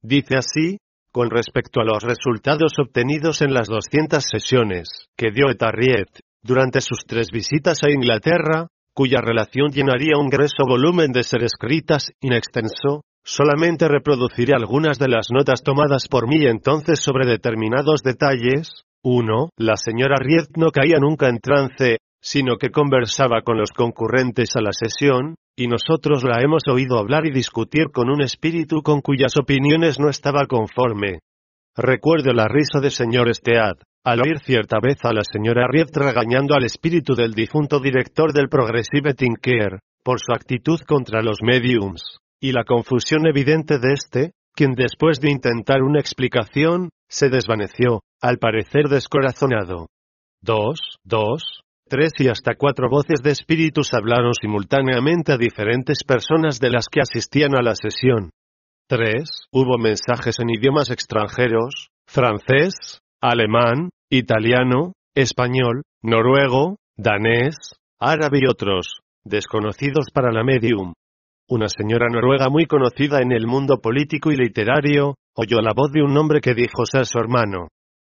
Dice 0.00 0.36
así, 0.36 0.78
con 1.10 1.30
respecto 1.30 1.80
a 1.80 1.84
los 1.84 2.04
resultados 2.04 2.74
obtenidos 2.78 3.42
en 3.42 3.52
las 3.52 3.66
200 3.66 4.22
sesiones 4.22 4.88
que 5.16 5.32
dio 5.32 5.50
Etarriet 5.50 6.20
durante 6.42 6.80
sus 6.80 7.00
tres 7.04 7.30
visitas 7.32 7.82
a 7.82 7.90
Inglaterra, 7.90 8.68
cuya 8.94 9.20
relación 9.20 9.72
llenaría 9.72 10.16
un 10.16 10.28
grueso 10.28 10.64
volumen 10.64 11.10
de 11.10 11.24
ser 11.24 11.42
escritas 11.42 12.12
in 12.20 12.34
extenso, 12.34 13.02
solamente 13.24 13.88
reproduciré 13.88 14.54
algunas 14.54 15.00
de 15.00 15.08
las 15.08 15.26
notas 15.32 15.64
tomadas 15.64 16.06
por 16.06 16.28
mí 16.28 16.46
entonces 16.46 17.00
sobre 17.00 17.28
determinados 17.28 18.02
detalles. 18.04 18.84
1. 19.04 19.50
La 19.56 19.76
señora 19.76 20.16
Riet 20.18 20.56
no 20.56 20.70
caía 20.70 20.98
nunca 20.98 21.28
en 21.28 21.38
trance, 21.38 21.98
sino 22.20 22.56
que 22.56 22.70
conversaba 22.70 23.42
con 23.42 23.56
los 23.56 23.70
concurrentes 23.70 24.56
a 24.56 24.60
la 24.60 24.72
sesión, 24.72 25.36
y 25.56 25.68
nosotros 25.68 26.24
la 26.24 26.40
hemos 26.42 26.62
oído 26.68 26.98
hablar 26.98 27.26
y 27.26 27.30
discutir 27.30 27.90
con 27.92 28.10
un 28.10 28.22
espíritu 28.22 28.82
con 28.82 29.00
cuyas 29.00 29.36
opiniones 29.36 29.98
no 29.98 30.08
estaba 30.08 30.46
conforme. 30.46 31.20
Recuerdo 31.76 32.32
la 32.32 32.48
risa 32.48 32.80
de 32.80 32.90
señor 32.90 33.32
Stead, 33.34 33.74
al 34.04 34.20
oír 34.20 34.40
cierta 34.40 34.78
vez 34.80 34.96
a 35.04 35.12
la 35.12 35.22
señora 35.22 35.66
Riet 35.68 35.96
regañando 35.96 36.54
al 36.54 36.64
espíritu 36.64 37.14
del 37.14 37.34
difunto 37.34 37.78
director 37.78 38.32
del 38.32 38.48
Progressive 38.48 39.14
Tinker, 39.14 39.78
por 40.02 40.18
su 40.20 40.32
actitud 40.32 40.80
contra 40.86 41.22
los 41.22 41.38
mediums, 41.42 42.18
y 42.40 42.52
la 42.52 42.64
confusión 42.64 43.26
evidente 43.26 43.78
de 43.78 43.92
este, 43.92 44.32
quien 44.54 44.74
después 44.74 45.20
de 45.20 45.30
intentar 45.30 45.82
una 45.82 46.00
explicación, 46.00 46.90
se 47.08 47.28
desvaneció, 47.28 48.00
al 48.20 48.38
parecer 48.38 48.88
descorazonado. 48.88 49.88
2. 50.42 50.78
2 51.04 51.62
tres 51.88 52.12
y 52.18 52.28
hasta 52.28 52.54
cuatro 52.54 52.88
voces 52.88 53.22
de 53.22 53.30
espíritus 53.30 53.94
hablaron 53.94 54.32
simultáneamente 54.34 55.32
a 55.32 55.38
diferentes 55.38 56.04
personas 56.06 56.60
de 56.60 56.70
las 56.70 56.86
que 56.88 57.00
asistían 57.00 57.56
a 57.56 57.62
la 57.62 57.74
sesión. 57.74 58.30
3. 58.88 59.48
Hubo 59.52 59.78
mensajes 59.78 60.38
en 60.38 60.50
idiomas 60.50 60.90
extranjeros, 60.90 61.88
francés, 62.06 63.00
alemán, 63.20 63.90
italiano, 64.10 64.92
español, 65.14 65.82
noruego, 66.02 66.76
danés, 66.96 67.56
árabe 67.98 68.40
y 68.42 68.46
otros, 68.46 69.00
desconocidos 69.24 70.06
para 70.12 70.32
la 70.32 70.44
medium. 70.44 70.92
Una 71.48 71.68
señora 71.68 72.06
noruega 72.10 72.50
muy 72.50 72.66
conocida 72.66 73.20
en 73.20 73.32
el 73.32 73.46
mundo 73.46 73.78
político 73.80 74.30
y 74.30 74.36
literario, 74.36 75.14
oyó 75.34 75.60
la 75.60 75.72
voz 75.74 75.90
de 75.92 76.02
un 76.02 76.16
hombre 76.16 76.40
que 76.40 76.54
dijo 76.54 76.84
ser 76.84 77.06
su 77.06 77.18
hermano. 77.18 77.68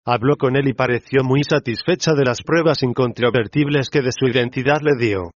Habló 0.05 0.37
con 0.37 0.57
él 0.57 0.67
y 0.67 0.73
pareció 0.73 1.23
muy 1.23 1.45
satisfecha 1.45 2.13
de 2.15 2.25
las 2.25 2.43
pruebas 2.43 2.83
incontrovertibles 2.83 3.89
que 3.89 4.03
de 4.03 4.11
su 4.11 4.27
identidad 4.27 4.81
le 4.83 4.97
dio. 4.99 5.31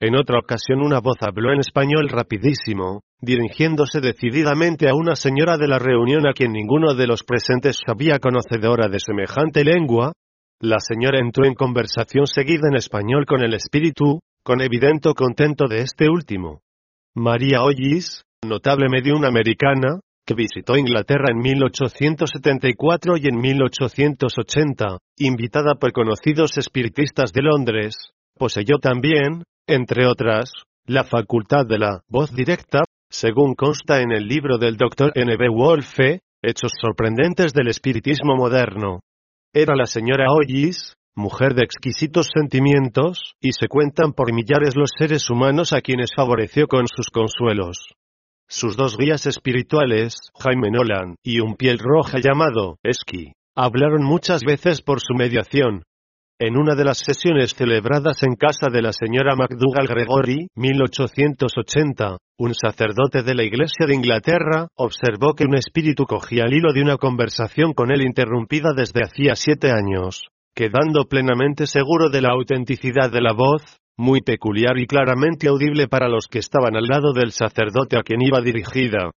En 0.00 0.16
otra 0.16 0.38
ocasión 0.38 0.80
una 0.80 1.00
voz 1.00 1.16
habló 1.20 1.52
en 1.52 1.60
español 1.60 2.08
rapidísimo, 2.08 3.02
dirigiéndose 3.20 4.00
decididamente 4.00 4.88
a 4.88 4.94
una 4.94 5.16
señora 5.16 5.58
de 5.58 5.68
la 5.68 5.78
reunión 5.78 6.26
a 6.26 6.32
quien 6.32 6.52
ninguno 6.52 6.94
de 6.94 7.06
los 7.06 7.24
presentes 7.24 7.78
sabía 7.86 8.18
conocedora 8.18 8.88
de 8.88 9.00
semejante 9.00 9.64
lengua. 9.64 10.12
La 10.60 10.80
señora 10.80 11.18
entró 11.18 11.44
en 11.44 11.54
conversación 11.54 12.26
seguida 12.26 12.68
en 12.70 12.76
español 12.76 13.26
con 13.26 13.42
el 13.42 13.52
espíritu, 13.52 14.20
con 14.42 14.62
evidente 14.62 15.12
contento 15.14 15.66
de 15.68 15.80
este 15.80 16.08
último. 16.08 16.60
María 17.14 17.62
Ollis, 17.62 18.22
notable 18.42 18.88
medium 18.88 19.24
americana, 19.24 20.00
que 20.26 20.34
visitó 20.34 20.76
Inglaterra 20.76 21.30
en 21.30 21.38
1874 21.38 23.16
y 23.16 23.28
en 23.28 23.40
1880, 23.40 24.98
invitada 25.18 25.76
por 25.76 25.92
conocidos 25.92 26.58
espiritistas 26.58 27.32
de 27.32 27.42
Londres, 27.42 27.94
poseyó 28.36 28.78
también, 28.78 29.44
entre 29.66 30.06
otras, 30.06 30.50
la 30.84 31.04
facultad 31.04 31.64
de 31.66 31.78
la 31.78 32.00
voz 32.08 32.34
directa, 32.34 32.82
según 33.08 33.54
consta 33.54 34.00
en 34.00 34.12
el 34.12 34.26
libro 34.26 34.58
del 34.58 34.76
Dr. 34.76 35.12
N. 35.14 35.36
B. 35.36 35.48
Wolfe, 35.48 36.20
Hechos 36.42 36.72
sorprendentes 36.80 37.52
del 37.52 37.68
espiritismo 37.68 38.36
moderno. 38.36 39.00
Era 39.52 39.74
la 39.74 39.86
señora 39.86 40.26
Hollis, 40.28 40.94
mujer 41.16 41.54
de 41.54 41.64
exquisitos 41.64 42.28
sentimientos, 42.32 43.34
y 43.40 43.52
se 43.52 43.68
cuentan 43.68 44.12
por 44.12 44.32
millares 44.32 44.76
los 44.76 44.90
seres 44.96 45.30
humanos 45.30 45.72
a 45.72 45.80
quienes 45.80 46.10
favoreció 46.14 46.68
con 46.68 46.86
sus 46.86 47.08
consuelos. 47.08 47.78
Sus 48.48 48.76
dos 48.76 48.96
guías 48.96 49.26
espirituales, 49.26 50.14
Jaime 50.38 50.70
Nolan 50.70 51.16
y 51.24 51.40
un 51.40 51.56
piel 51.56 51.78
roja 51.80 52.18
llamado 52.20 52.78
Esqui, 52.84 53.32
hablaron 53.56 54.04
muchas 54.04 54.44
veces 54.44 54.82
por 54.82 55.00
su 55.00 55.14
mediación. 55.14 55.82
En 56.38 56.56
una 56.56 56.76
de 56.76 56.84
las 56.84 56.98
sesiones 56.98 57.54
celebradas 57.54 58.22
en 58.22 58.36
casa 58.36 58.68
de 58.70 58.82
la 58.82 58.92
señora 58.92 59.34
MacDougall 59.34 59.88
Gregory, 59.88 60.46
1880, 60.54 62.18
un 62.38 62.54
sacerdote 62.54 63.24
de 63.24 63.34
la 63.34 63.42
Iglesia 63.42 63.86
de 63.86 63.94
Inglaterra 63.94 64.68
observó 64.76 65.34
que 65.34 65.44
un 65.44 65.56
espíritu 65.56 66.04
cogía 66.04 66.44
el 66.44 66.54
hilo 66.54 66.72
de 66.72 66.82
una 66.82 66.98
conversación 66.98 67.72
con 67.72 67.90
él 67.90 68.02
interrumpida 68.02 68.74
desde 68.76 69.00
hacía 69.02 69.34
siete 69.34 69.72
años. 69.72 70.22
Quedando 70.54 71.06
plenamente 71.08 71.66
seguro 71.66 72.10
de 72.10 72.20
la 72.20 72.30
autenticidad 72.30 73.10
de 73.10 73.22
la 73.22 73.32
voz, 73.32 73.80
muy 73.96 74.20
peculiar 74.20 74.78
y 74.78 74.86
claramente 74.86 75.48
audible 75.48 75.88
para 75.88 76.08
los 76.08 76.26
que 76.28 76.38
estaban 76.38 76.76
al 76.76 76.86
lado 76.86 77.12
del 77.12 77.32
sacerdote 77.32 77.98
a 77.98 78.02
quien 78.02 78.22
iba 78.22 78.40
dirigida. 78.40 79.10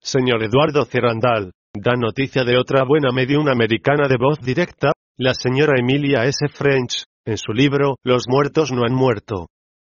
Señor 0.00 0.42
Eduardo 0.42 0.84
Cerandal, 0.84 1.52
da 1.74 1.94
noticia 1.96 2.44
de 2.44 2.58
otra 2.58 2.84
buena 2.84 3.12
medium 3.12 3.48
americana 3.48 4.08
de 4.08 4.16
voz 4.16 4.40
directa, 4.40 4.92
la 5.16 5.34
señora 5.34 5.78
Emilia 5.78 6.24
S. 6.24 6.48
French, 6.48 7.04
en 7.24 7.36
su 7.36 7.52
libro 7.52 7.96
Los 8.02 8.24
muertos 8.28 8.72
no 8.72 8.84
han 8.84 8.94
muerto. 8.94 9.48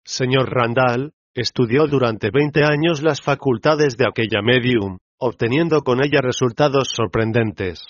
Señor 0.05 0.51
Randall, 0.51 1.13
estudió 1.35 1.87
durante 1.87 2.31
20 2.31 2.63
años 2.65 3.03
las 3.03 3.21
facultades 3.21 3.97
de 3.97 4.07
aquella 4.09 4.41
medium, 4.43 4.99
obteniendo 5.19 5.83
con 5.83 6.05
ella 6.05 6.21
resultados 6.23 6.89
sorprendentes. 6.95 7.85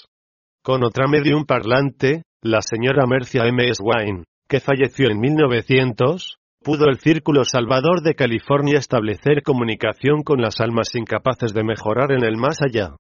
Con 0.62 0.82
otra 0.82 1.06
medium 1.06 1.44
parlante, 1.44 2.22
la 2.42 2.62
señora 2.62 3.06
Mercia 3.06 3.46
M. 3.46 3.62
Wine, 3.80 4.24
que 4.48 4.60
falleció 4.60 5.10
en 5.10 5.18
1900, 5.18 6.38
pudo 6.62 6.86
el 6.86 6.98
Círculo 6.98 7.44
Salvador 7.44 8.02
de 8.02 8.14
California 8.14 8.78
establecer 8.78 9.42
comunicación 9.42 10.22
con 10.22 10.40
las 10.40 10.60
almas 10.60 10.94
incapaces 10.94 11.52
de 11.52 11.64
mejorar 11.64 12.12
en 12.12 12.24
el 12.24 12.36
más 12.36 12.58
allá. 12.62 12.96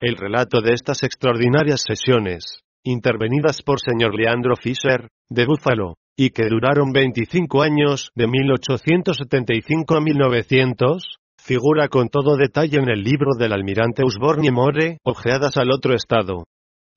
El 0.00 0.16
relato 0.16 0.60
de 0.60 0.72
estas 0.72 1.02
extraordinarias 1.02 1.82
sesiones, 1.86 2.60
intervenidas 2.84 3.62
por 3.62 3.80
señor 3.80 4.14
Leandro 4.14 4.54
Fisher, 4.56 5.08
de 5.28 5.46
Buffalo, 5.46 5.94
y 6.16 6.30
que 6.30 6.48
duraron 6.48 6.92
25 6.92 7.62
años, 7.62 8.10
de 8.14 8.26
1875 8.26 9.96
a 9.96 10.00
1900, 10.00 11.18
figura 11.38 11.88
con 11.88 12.08
todo 12.08 12.36
detalle 12.36 12.78
en 12.78 12.88
el 12.88 13.02
libro 13.02 13.32
del 13.38 13.52
almirante 13.52 14.02
Usborne 14.04 14.50
More, 14.50 14.98
Ojeadas 15.04 15.56
al 15.56 15.70
otro 15.70 15.94
estado. 15.94 16.44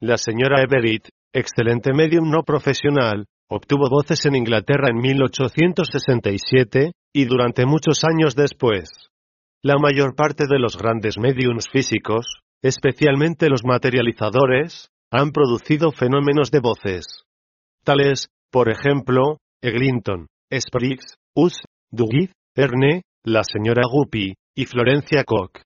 La 0.02 0.18
señora 0.18 0.62
Everett, 0.62 1.10
excelente 1.34 1.94
medium 1.94 2.30
no 2.30 2.44
profesional, 2.44 3.26
Obtuvo 3.52 3.90
voces 3.90 4.26
en 4.26 4.36
Inglaterra 4.36 4.90
en 4.90 4.98
1867, 4.98 6.92
y 7.12 7.26
durante 7.26 7.66
muchos 7.66 8.04
años 8.04 8.36
después. 8.36 8.90
La 9.64 9.78
mayor 9.78 10.16
parte 10.16 10.46
de 10.48 10.60
los 10.60 10.78
grandes 10.78 11.18
mediums 11.18 11.68
físicos, 11.68 12.42
especialmente 12.62 13.50
los 13.50 13.66
materializadores, 13.66 14.90
han 15.12 15.32
producido 15.32 15.92
fenómenos 15.92 16.52
de 16.52 16.60
voces. 16.60 17.26
Tales, 17.84 18.30
por 18.52 18.70
ejemplo, 18.70 19.40
Eglinton, 19.62 20.28
Spriggs, 20.54 21.16
Us, 21.34 21.60
Dugit, 21.90 22.32
Erne, 22.56 23.02
la 23.24 23.44
señora 23.44 23.82
Guppy, 23.90 24.36
y 24.56 24.66
Florencia 24.66 25.24
Koch. 25.24 25.62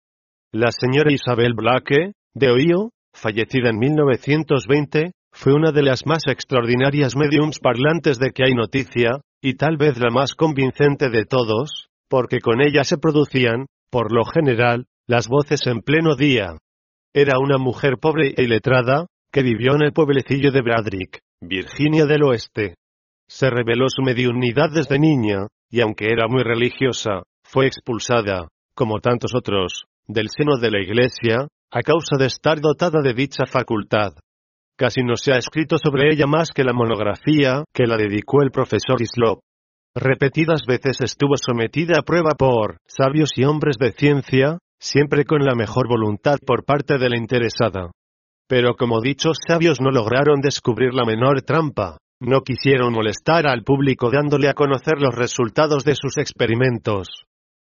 La 0.54 0.70
señora 0.72 1.12
Isabel 1.12 1.54
Blake, 1.54 2.14
de 2.34 2.50
Ohio, 2.50 2.92
fallecida 3.14 3.70
en 3.70 3.80
1920, 3.80 5.12
fue 5.34 5.54
una 5.54 5.72
de 5.72 5.82
las 5.82 6.06
más 6.06 6.28
extraordinarias 6.28 7.16
mediums 7.16 7.60
parlantes 7.60 8.20
de 8.20 8.30
que 8.32 8.44
hay 8.46 8.54
noticia, 8.54 9.20
y 9.42 9.56
tal 9.56 9.78
vez 9.78 9.98
la 9.98 10.12
más 10.12 10.36
convincente 10.36 11.10
de 11.10 11.26
todos, 11.26 11.90
porque 12.08 12.40
con 12.40 12.62
ella 12.62 12.84
se 12.84 12.98
producían, 12.98 13.66
por 13.90 14.14
lo 14.14 14.24
general, 14.26 14.86
las 15.08 15.28
voces 15.28 15.66
en 15.66 15.82
pleno 15.82 16.16
día. 16.16 16.58
Era 17.14 17.40
una 17.40 17.58
mujer 17.58 17.98
pobre 18.00 18.34
e 18.38 18.44
iletrada, 18.44 19.08
que 19.32 19.42
vivió 19.42 19.74
en 19.74 19.82
el 19.82 19.92
pueblecillo 19.92 20.52
de 20.52 20.62
Bradrick, 20.62 21.20
Virginia 21.42 22.06
del 22.06 22.24
Oeste. 22.24 22.76
Se 23.28 23.50
reveló 23.50 23.86
su 23.90 24.04
mediunidad 24.04 24.70
desde 24.72 25.00
niña, 25.00 25.48
y 25.70 25.82
aunque 25.82 26.06
era 26.06 26.28
muy 26.28 26.44
religiosa, 26.44 27.24
fue 27.44 27.66
expulsada, 27.66 28.48
como 28.76 29.00
tantos 29.00 29.34
otros, 29.36 29.86
del 30.08 30.30
seno 30.30 30.58
de 30.58 30.70
la 30.70 30.80
Iglesia, 30.80 31.48
a 31.72 31.82
causa 31.82 32.18
de 32.20 32.28
estar 32.28 32.62
dotada 32.62 33.02
de 33.02 33.14
dicha 33.16 33.46
facultad. 33.48 34.14
Casi 34.78 35.04
no 35.04 35.16
se 35.18 35.34
ha 35.34 35.38
escrito 35.38 35.78
sobre 35.78 36.12
ella 36.12 36.26
más 36.26 36.50
que 36.52 36.64
la 36.64 36.74
monografía 36.74 37.64
que 37.74 37.86
la 37.86 37.96
dedicó 37.96 38.42
el 38.42 38.52
profesor 38.52 39.02
Islop. 39.02 39.40
Repetidas 39.96 40.62
veces 40.68 41.02
estuvo 41.02 41.36
sometida 41.38 42.00
a 42.00 42.02
prueba 42.02 42.32
por 42.38 42.78
sabios 42.88 43.30
y 43.36 43.44
hombres 43.44 43.78
de 43.78 43.92
ciencia, 43.92 44.58
siempre 44.80 45.26
con 45.26 45.46
la 45.46 45.54
mejor 45.54 45.88
voluntad 45.88 46.38
por 46.44 46.66
parte 46.66 46.98
de 46.98 47.10
la 47.10 47.18
interesada. 47.18 47.92
Pero 48.48 48.76
como 48.76 49.02
dichos 49.02 49.38
sabios 49.48 49.80
no 49.80 49.92
lograron 49.92 50.42
descubrir 50.42 50.94
la 50.94 51.06
menor 51.06 51.44
trampa, 51.44 51.98
no 52.20 52.42
quisieron 52.42 52.94
molestar 52.94 53.48
al 53.48 53.64
público 53.64 54.10
dándole 54.10 54.50
a 54.50 54.54
conocer 54.54 55.00
los 55.00 55.14
resultados 55.14 55.84
de 55.84 55.94
sus 55.96 56.18
experimentos. 56.18 57.26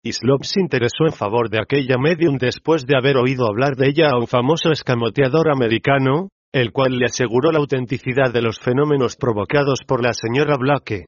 Islop 0.04 0.44
se 0.44 0.62
interesó 0.62 1.06
en 1.06 1.14
favor 1.14 1.50
de 1.50 1.60
aquella 1.60 1.98
medium 1.98 2.38
después 2.38 2.86
de 2.86 2.96
haber 2.96 3.18
oído 3.18 3.48
hablar 3.48 3.76
de 3.76 3.90
ella 3.90 4.12
a 4.12 4.20
un 4.20 4.28
famoso 4.28 4.72
escamoteador 4.72 5.52
americano, 5.52 6.30
el 6.56 6.72
cual 6.72 6.98
le 6.98 7.08
aseguró 7.08 7.52
la 7.52 7.60
autenticidad 7.60 8.32
de 8.32 8.42
los 8.42 8.60
fenómenos 8.60 9.18
provocados 9.18 9.82
por 9.86 10.02
la 10.02 10.14
señora 10.14 10.56
Blake. 10.56 11.08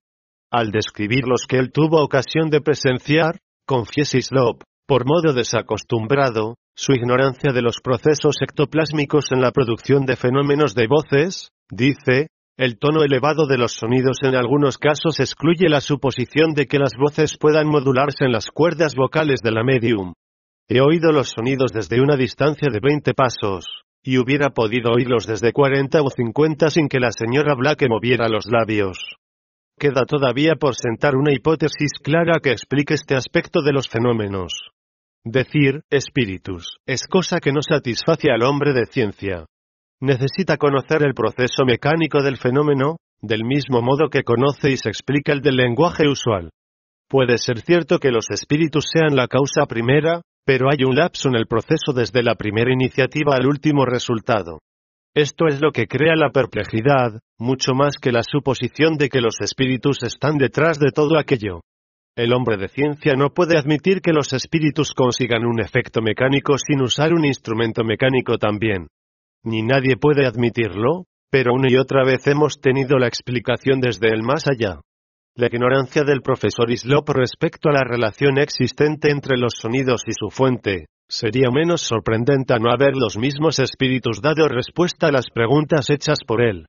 Al 0.51 0.71
describir 0.71 1.25
los 1.25 1.45
que 1.47 1.57
él 1.57 1.71
tuvo 1.71 2.03
ocasión 2.03 2.49
de 2.49 2.59
presenciar, 2.59 3.39
confiesa 3.65 4.17
Islop, 4.17 4.63
por 4.85 5.05
modo 5.05 5.33
desacostumbrado, 5.33 6.55
su 6.75 6.91
ignorancia 6.91 7.53
de 7.53 7.61
los 7.61 7.79
procesos 7.79 8.35
ectoplásmicos 8.41 9.31
en 9.31 9.39
la 9.39 9.51
producción 9.51 10.05
de 10.05 10.17
fenómenos 10.17 10.75
de 10.75 10.87
voces, 10.87 11.47
dice, 11.71 12.27
el 12.57 12.77
tono 12.77 13.03
elevado 13.03 13.47
de 13.47 13.57
los 13.57 13.71
sonidos 13.71 14.17
en 14.23 14.35
algunos 14.35 14.77
casos 14.77 15.21
excluye 15.21 15.69
la 15.69 15.79
suposición 15.79 16.55
de 16.55 16.65
que 16.65 16.77
las 16.77 16.91
voces 16.99 17.37
puedan 17.37 17.67
modularse 17.67 18.25
en 18.25 18.33
las 18.33 18.51
cuerdas 18.51 18.95
vocales 18.95 19.39
de 19.41 19.51
la 19.51 19.63
medium. 19.63 20.11
He 20.67 20.81
oído 20.81 21.13
los 21.13 21.29
sonidos 21.29 21.71
desde 21.71 22.01
una 22.01 22.17
distancia 22.17 22.67
de 22.69 22.81
20 22.81 23.13
pasos, 23.13 23.85
y 24.07 24.19
hubiera 24.19 24.51
podido 24.51 24.93
oírlos 24.93 25.27
desde 25.27 25.51
40 25.51 26.01
o 26.01 26.09
50 26.09 26.69
sin 26.69 26.87
que 26.87 27.01
la 27.01 27.11
señora 27.11 27.55
Black 27.55 27.83
moviera 27.89 28.29
los 28.29 28.45
labios. 28.45 28.97
Queda 29.77 30.05
todavía 30.05 30.55
por 30.55 30.75
sentar 30.75 31.17
una 31.17 31.33
hipótesis 31.33 31.91
clara 32.01 32.39
que 32.41 32.51
explique 32.51 32.93
este 32.93 33.15
aspecto 33.15 33.61
de 33.61 33.73
los 33.73 33.89
fenómenos. 33.89 34.53
Decir, 35.25 35.81
espíritus, 35.89 36.77
es 36.85 37.05
cosa 37.05 37.41
que 37.41 37.51
no 37.51 37.59
satisface 37.61 38.31
al 38.31 38.43
hombre 38.43 38.71
de 38.71 38.85
ciencia. 38.85 39.45
Necesita 39.99 40.55
conocer 40.55 41.03
el 41.05 41.13
proceso 41.13 41.65
mecánico 41.65 42.23
del 42.23 42.37
fenómeno, 42.37 42.95
del 43.19 43.43
mismo 43.43 43.81
modo 43.81 44.07
que 44.09 44.23
conoce 44.23 44.71
y 44.71 44.77
se 44.77 44.87
explica 44.87 45.33
el 45.33 45.41
del 45.41 45.57
lenguaje 45.57 46.07
usual. 46.07 46.51
Puede 47.09 47.37
ser 47.39 47.59
cierto 47.59 47.99
que 47.99 48.11
los 48.11 48.29
espíritus 48.29 48.85
sean 48.89 49.17
la 49.17 49.27
causa 49.27 49.65
primera, 49.65 50.21
pero 50.47 50.69
hay 50.71 50.85
un 50.85 50.95
lapso 50.95 51.27
en 51.27 51.35
el 51.35 51.45
proceso 51.45 51.91
desde 51.93 52.23
la 52.23 52.35
primera 52.35 52.71
iniciativa 52.71 53.35
al 53.35 53.45
último 53.45 53.85
resultado. 53.85 54.61
Esto 55.13 55.47
es 55.47 55.59
lo 55.61 55.71
que 55.71 55.87
crea 55.87 56.15
la 56.15 56.29
perplejidad, 56.31 57.19
mucho 57.37 57.73
más 57.73 57.97
que 57.97 58.13
la 58.13 58.23
suposición 58.23 58.97
de 58.97 59.09
que 59.09 59.19
los 59.19 59.41
espíritus 59.41 60.01
están 60.03 60.37
detrás 60.37 60.79
de 60.79 60.91
todo 60.91 61.19
aquello. 61.19 61.61
El 62.15 62.33
hombre 62.33 62.55
de 62.55 62.69
ciencia 62.69 63.13
no 63.15 63.31
puede 63.31 63.57
admitir 63.57 63.99
que 64.01 64.13
los 64.13 64.31
espíritus 64.31 64.93
consigan 64.93 65.45
un 65.45 65.59
efecto 65.59 66.01
mecánico 66.01 66.57
sin 66.57 66.81
usar 66.81 67.13
un 67.13 67.25
instrumento 67.25 67.83
mecánico 67.83 68.37
también 68.37 68.87
ni 69.47 69.61
nadie 69.61 69.95
puede 69.95 70.25
admitirlo, 70.25 71.05
pero 71.31 71.53
una 71.53 71.71
y 71.71 71.77
otra 71.77 72.03
vez 72.03 72.27
hemos 72.27 72.59
tenido 72.59 72.97
la 72.97 73.07
explicación 73.07 73.79
desde 73.79 74.09
el 74.09 74.21
más 74.23 74.47
allá. 74.47 74.81
La 75.37 75.45
ignorancia 75.45 76.03
del 76.03 76.23
profesor 76.23 76.71
Islop 76.71 77.09
respecto 77.09 77.69
a 77.69 77.73
la 77.73 77.83
relación 77.83 78.39
existente 78.39 79.11
entre 79.11 79.37
los 79.37 79.53
sonidos 79.61 80.01
y 80.07 80.13
su 80.13 80.31
fuente, 80.31 80.87
sería 81.07 81.51
menos 81.51 81.81
sorprendente 81.81 82.55
a 82.55 82.57
no 82.57 82.71
haber 82.71 82.95
los 82.95 83.19
mismos 83.19 83.59
espíritus 83.59 84.19
dado 84.19 84.47
respuesta 84.47 85.07
a 85.07 85.11
las 85.11 85.29
preguntas 85.29 85.91
hechas 85.91 86.17
por 86.25 86.41
él. 86.41 86.65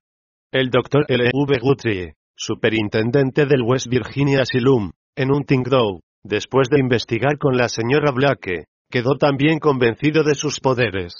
El 0.52 0.68
doctor 0.68 1.07
L. 1.09 1.31
V. 1.33 1.59
Guthrie, 1.61 2.12
superintendente 2.37 3.46
del 3.46 3.62
West 3.62 3.87
Virginia 3.88 4.42
Asylum, 4.42 4.90
en 5.16 5.33
un 5.33 5.44
Tingdow, 5.44 6.00
después 6.22 6.68
de 6.68 6.78
investigar 6.78 7.38
con 7.38 7.57
la 7.57 7.70
señora 7.70 8.12
Blake, 8.12 8.64
quedó 8.90 9.16
también 9.16 9.61
convencido 9.61 10.24
de 10.24 10.35
sus 10.35 10.61
poderes. 10.61 11.14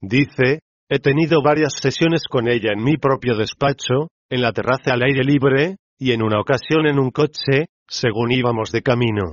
Dice, 0.00 0.60
He 0.88 1.00
tenido 1.00 1.42
varias 1.42 1.72
sesiones 1.82 2.22
con 2.30 2.46
ella 2.46 2.70
en 2.72 2.84
mi 2.84 2.96
propio 2.96 3.36
despacho, 3.36 4.06
en 4.30 4.40
la 4.40 4.52
terraza 4.52 4.92
al 4.92 5.02
aire 5.02 5.24
libre, 5.24 5.78
y 5.98 6.12
en 6.12 6.22
una 6.22 6.40
ocasión 6.40 6.86
en 6.86 6.98
un 6.98 7.10
coche, 7.10 7.66
según 7.88 8.32
íbamos 8.32 8.70
de 8.72 8.82
camino. 8.82 9.32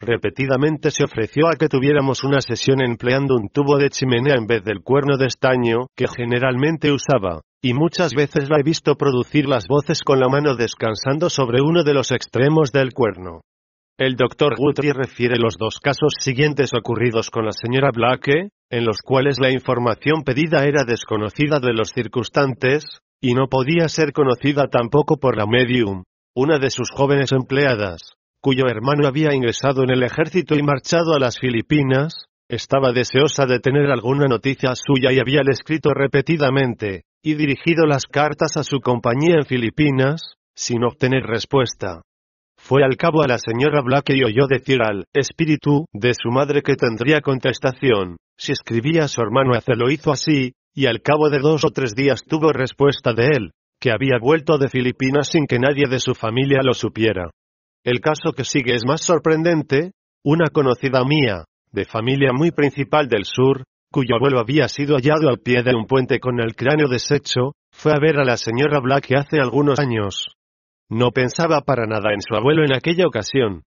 Repetidamente 0.00 0.92
se 0.92 1.04
ofreció 1.04 1.48
a 1.48 1.56
que 1.56 1.68
tuviéramos 1.68 2.22
una 2.22 2.40
sesión 2.40 2.80
empleando 2.80 3.34
un 3.34 3.48
tubo 3.48 3.78
de 3.78 3.90
chimenea 3.90 4.36
en 4.36 4.46
vez 4.46 4.62
del 4.62 4.82
cuerno 4.82 5.16
de 5.16 5.26
estaño 5.26 5.88
que 5.96 6.06
generalmente 6.06 6.92
usaba, 6.92 7.40
y 7.60 7.74
muchas 7.74 8.14
veces 8.14 8.48
la 8.48 8.60
he 8.60 8.62
visto 8.62 8.94
producir 8.94 9.48
las 9.48 9.66
voces 9.66 10.02
con 10.02 10.20
la 10.20 10.28
mano 10.28 10.54
descansando 10.54 11.28
sobre 11.28 11.60
uno 11.60 11.82
de 11.82 11.94
los 11.94 12.12
extremos 12.12 12.70
del 12.70 12.92
cuerno. 12.92 13.40
El 13.98 14.14
doctor 14.14 14.54
Guthrie 14.56 14.92
refiere 14.92 15.36
los 15.36 15.56
dos 15.58 15.80
casos 15.82 16.14
siguientes 16.20 16.72
ocurridos 16.72 17.30
con 17.30 17.44
la 17.44 17.50
señora 17.50 17.90
Blake, 17.92 18.50
en 18.70 18.84
los 18.84 19.00
cuales 19.02 19.38
la 19.40 19.50
información 19.50 20.22
pedida 20.22 20.64
era 20.66 20.84
desconocida 20.84 21.58
de 21.58 21.72
los 21.72 21.90
circunstantes, 21.90 23.00
y 23.20 23.34
no 23.34 23.48
podía 23.48 23.88
ser 23.88 24.12
conocida 24.12 24.68
tampoco 24.68 25.16
por 25.16 25.36
la 25.36 25.46
medium, 25.46 26.04
una 26.34 26.58
de 26.58 26.70
sus 26.70 26.90
jóvenes 26.90 27.32
empleadas, 27.32 28.14
cuyo 28.40 28.66
hermano 28.68 29.06
había 29.06 29.34
ingresado 29.34 29.82
en 29.82 29.90
el 29.90 30.02
ejército 30.02 30.54
y 30.54 30.62
marchado 30.62 31.14
a 31.14 31.18
las 31.18 31.38
Filipinas, 31.38 32.26
estaba 32.48 32.92
deseosa 32.92 33.46
de 33.46 33.60
tener 33.60 33.90
alguna 33.90 34.26
noticia 34.26 34.72
suya 34.74 35.12
y 35.12 35.18
había 35.18 35.42
escrito 35.50 35.92
repetidamente, 35.92 37.02
y 37.22 37.34
dirigido 37.34 37.86
las 37.86 38.06
cartas 38.06 38.56
a 38.56 38.62
su 38.62 38.80
compañía 38.80 39.36
en 39.36 39.44
Filipinas, 39.44 40.34
sin 40.54 40.84
obtener 40.84 41.24
respuesta. 41.24 42.02
Fue 42.56 42.82
al 42.84 42.96
cabo 42.96 43.22
a 43.22 43.28
la 43.28 43.38
señora 43.38 43.82
Black 43.82 44.10
y 44.10 44.24
oyó 44.24 44.46
decir 44.48 44.82
al 44.82 45.04
espíritu 45.14 45.86
de 45.92 46.12
su 46.14 46.30
madre 46.30 46.62
que 46.62 46.74
tendría 46.74 47.20
contestación. 47.20 48.16
Si 48.36 48.52
escribía 48.52 49.04
a 49.04 49.08
su 49.08 49.20
hermano 49.20 49.54
hace 49.54 49.74
lo 49.76 49.90
hizo 49.90 50.10
así, 50.10 50.52
y 50.78 50.86
al 50.86 51.02
cabo 51.02 51.28
de 51.28 51.40
dos 51.40 51.64
o 51.64 51.70
tres 51.70 51.96
días 51.96 52.22
tuvo 52.22 52.52
respuesta 52.52 53.12
de 53.12 53.26
él, 53.26 53.50
que 53.80 53.90
había 53.90 54.16
vuelto 54.20 54.58
de 54.58 54.68
Filipinas 54.68 55.26
sin 55.26 55.48
que 55.48 55.58
nadie 55.58 55.88
de 55.90 55.98
su 55.98 56.14
familia 56.14 56.60
lo 56.62 56.72
supiera. 56.72 57.32
El 57.82 57.98
caso 58.00 58.32
que 58.32 58.44
sigue 58.44 58.76
es 58.76 58.86
más 58.86 59.00
sorprendente, 59.00 59.90
una 60.22 60.50
conocida 60.52 61.02
mía, 61.02 61.46
de 61.72 61.84
familia 61.84 62.30
muy 62.32 62.52
principal 62.52 63.08
del 63.08 63.24
sur, 63.24 63.64
cuyo 63.90 64.14
abuelo 64.14 64.38
había 64.38 64.68
sido 64.68 64.94
hallado 64.94 65.28
al 65.28 65.40
pie 65.40 65.64
de 65.64 65.74
un 65.74 65.86
puente 65.86 66.20
con 66.20 66.38
el 66.38 66.54
cráneo 66.54 66.86
deshecho, 66.86 67.54
fue 67.72 67.90
a 67.90 67.98
ver 68.00 68.20
a 68.20 68.24
la 68.24 68.36
señora 68.36 68.78
Black 68.78 69.10
hace 69.16 69.40
algunos 69.40 69.80
años, 69.80 70.28
no 70.88 71.10
pensaba 71.10 71.62
para 71.62 71.86
nada 71.86 72.12
en 72.14 72.22
su 72.22 72.36
abuelo 72.36 72.64
en 72.64 72.72
aquella 72.72 73.08
ocasión. 73.08 73.64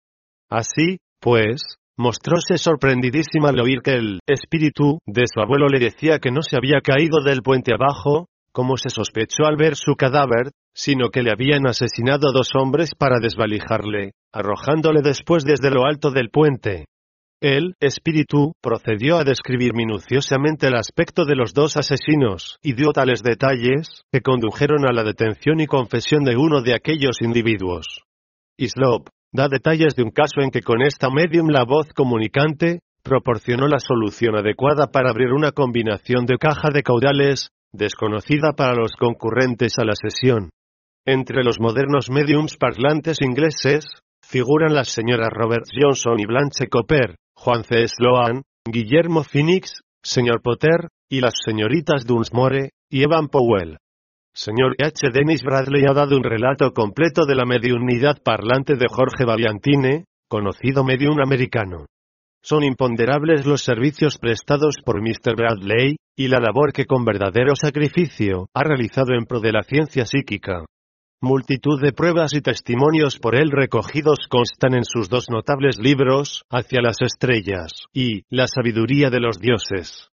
Así, 0.48 1.00
pues, 1.20 1.64
mostróse 2.00 2.58
sorprendidísima 2.58 3.50
al 3.50 3.60
oír 3.60 3.82
que 3.84 3.92
el 3.92 4.20
espíritu 4.26 5.00
de 5.06 5.26
su 5.32 5.42
abuelo 5.42 5.68
le 5.68 5.80
decía 5.80 6.20
que 6.20 6.32
no 6.32 6.42
se 6.42 6.56
había 6.56 6.80
caído 6.80 7.22
del 7.22 7.42
puente 7.42 7.74
abajo, 7.74 8.28
como 8.54 8.78
se 8.78 8.90
sospechó 8.90 9.46
al 9.46 9.58
ver 9.58 9.76
su 9.76 9.96
cadáver, 9.96 10.52
sino 10.74 11.10
que 11.10 11.24
le 11.24 11.32
habían 11.32 11.68
asesinado 11.68 12.32
dos 12.34 12.52
hombres 12.56 12.92
para 12.98 13.20
desvalijarle, 13.20 14.14
arrojándole 14.32 15.02
después 15.02 15.44
desde 15.44 15.72
lo 15.72 15.86
alto 15.86 16.10
del 16.10 16.30
puente. 16.30 16.86
El 17.42 17.74
espíritu 17.82 18.54
procedió 18.62 19.18
a 19.18 19.26
describir 19.26 19.74
minuciosamente 19.74 20.68
el 20.68 20.76
aspecto 20.76 21.26
de 21.26 21.36
los 21.36 21.54
dos 21.54 21.76
asesinos, 21.76 22.60
y 22.64 22.74
dio 22.74 22.92
tales 22.94 23.24
detalles, 23.24 24.04
que 24.10 24.22
condujeron 24.22 24.88
a 24.88 24.94
la 24.94 25.04
detención 25.04 25.60
y 25.60 25.68
confesión 25.68 26.24
de 26.24 26.38
uno 26.38 26.62
de 26.62 26.76
aquellos 26.76 27.22
individuos. 27.22 28.04
Islop, 28.58 29.10
da 29.32 29.48
detalles 29.48 29.96
de 29.96 30.04
un 30.04 30.12
caso 30.12 30.42
en 30.42 30.50
que 30.50 30.62
con 30.62 30.82
esta 30.82 31.10
medium 31.10 31.50
la 31.50 31.64
voz 31.64 31.94
comunicante, 31.94 32.80
proporcionó 33.04 33.68
la 33.68 33.80
solución 33.80 34.36
adecuada 34.36 34.88
para 34.88 35.10
abrir 35.10 35.32
una 35.32 35.52
combinación 35.52 36.26
de 36.26 36.38
caja 36.38 36.70
de 36.74 36.84
caudales, 36.84 37.50
desconocida 37.72 38.54
para 38.54 38.74
los 38.74 38.94
concurrentes 38.94 39.78
a 39.78 39.86
la 39.86 39.94
sesión. 39.96 40.50
Entre 41.06 41.44
los 41.44 41.60
modernos 41.60 42.10
mediums 42.10 42.58
parlantes 42.58 43.22
ingleses, 43.22 43.86
figuran 44.22 44.76
las 44.76 44.90
señoras 44.90 45.30
Robert 45.32 45.66
Johnson 45.74 46.20
y 46.20 46.26
Blanche 46.26 46.68
Cooper, 46.68 47.16
Juan 47.36 47.64
C. 47.64 47.88
Sloan, 47.88 48.44
Guillermo 48.66 49.24
Phoenix, 49.24 49.82
señor 50.04 50.42
Potter, 50.42 50.90
y 51.10 51.22
las 51.22 51.34
señoritas 51.44 52.06
Dunsmore, 52.06 52.72
y 52.90 53.04
Evan 53.04 53.28
Powell. 53.28 53.78
Señor 54.34 54.76
H. 54.80 55.10
Dennis 55.12 55.42
Bradley 55.44 55.86
ha 55.90 55.94
dado 55.94 56.16
un 56.16 56.24
relato 56.24 56.72
completo 56.72 57.26
de 57.26 57.36
la 57.36 57.46
mediunidad 57.46 58.22
parlante 58.24 58.76
de 58.76 58.88
Jorge 58.88 59.26
Valiantine, 59.26 60.06
conocido 60.28 60.84
medium 60.84 61.20
americano. 61.20 61.88
Son 62.42 62.64
imponderables 62.64 63.46
los 63.46 63.62
servicios 63.62 64.18
prestados 64.18 64.78
por 64.86 65.02
Mr. 65.02 65.36
Bradley, 65.36 65.98
y 66.16 66.28
la 66.28 66.40
labor 66.40 66.72
que 66.72 66.86
con 66.86 67.04
verdadero 67.04 67.56
sacrificio 67.56 68.48
ha 68.54 68.64
realizado 68.64 69.14
en 69.14 69.26
pro 69.26 69.40
de 69.40 69.52
la 69.52 69.64
ciencia 69.64 70.06
psíquica. 70.06 70.64
Multitud 71.22 71.82
de 71.82 71.92
pruebas 71.92 72.34
y 72.34 72.42
testimonios 72.42 73.20
por 73.20 73.36
él 73.36 73.52
recogidos 73.52 74.28
constan 74.30 74.74
en 74.74 74.86
sus 74.86 75.10
dos 75.10 75.30
notables 75.30 75.78
libros, 75.78 76.44
Hacia 76.50 76.82
las 76.82 77.02
estrellas, 77.02 77.72
y 77.94 78.24
La 78.30 78.48
sabiduría 78.48 79.10
de 79.10 79.20
los 79.20 79.40
dioses. 79.40 80.09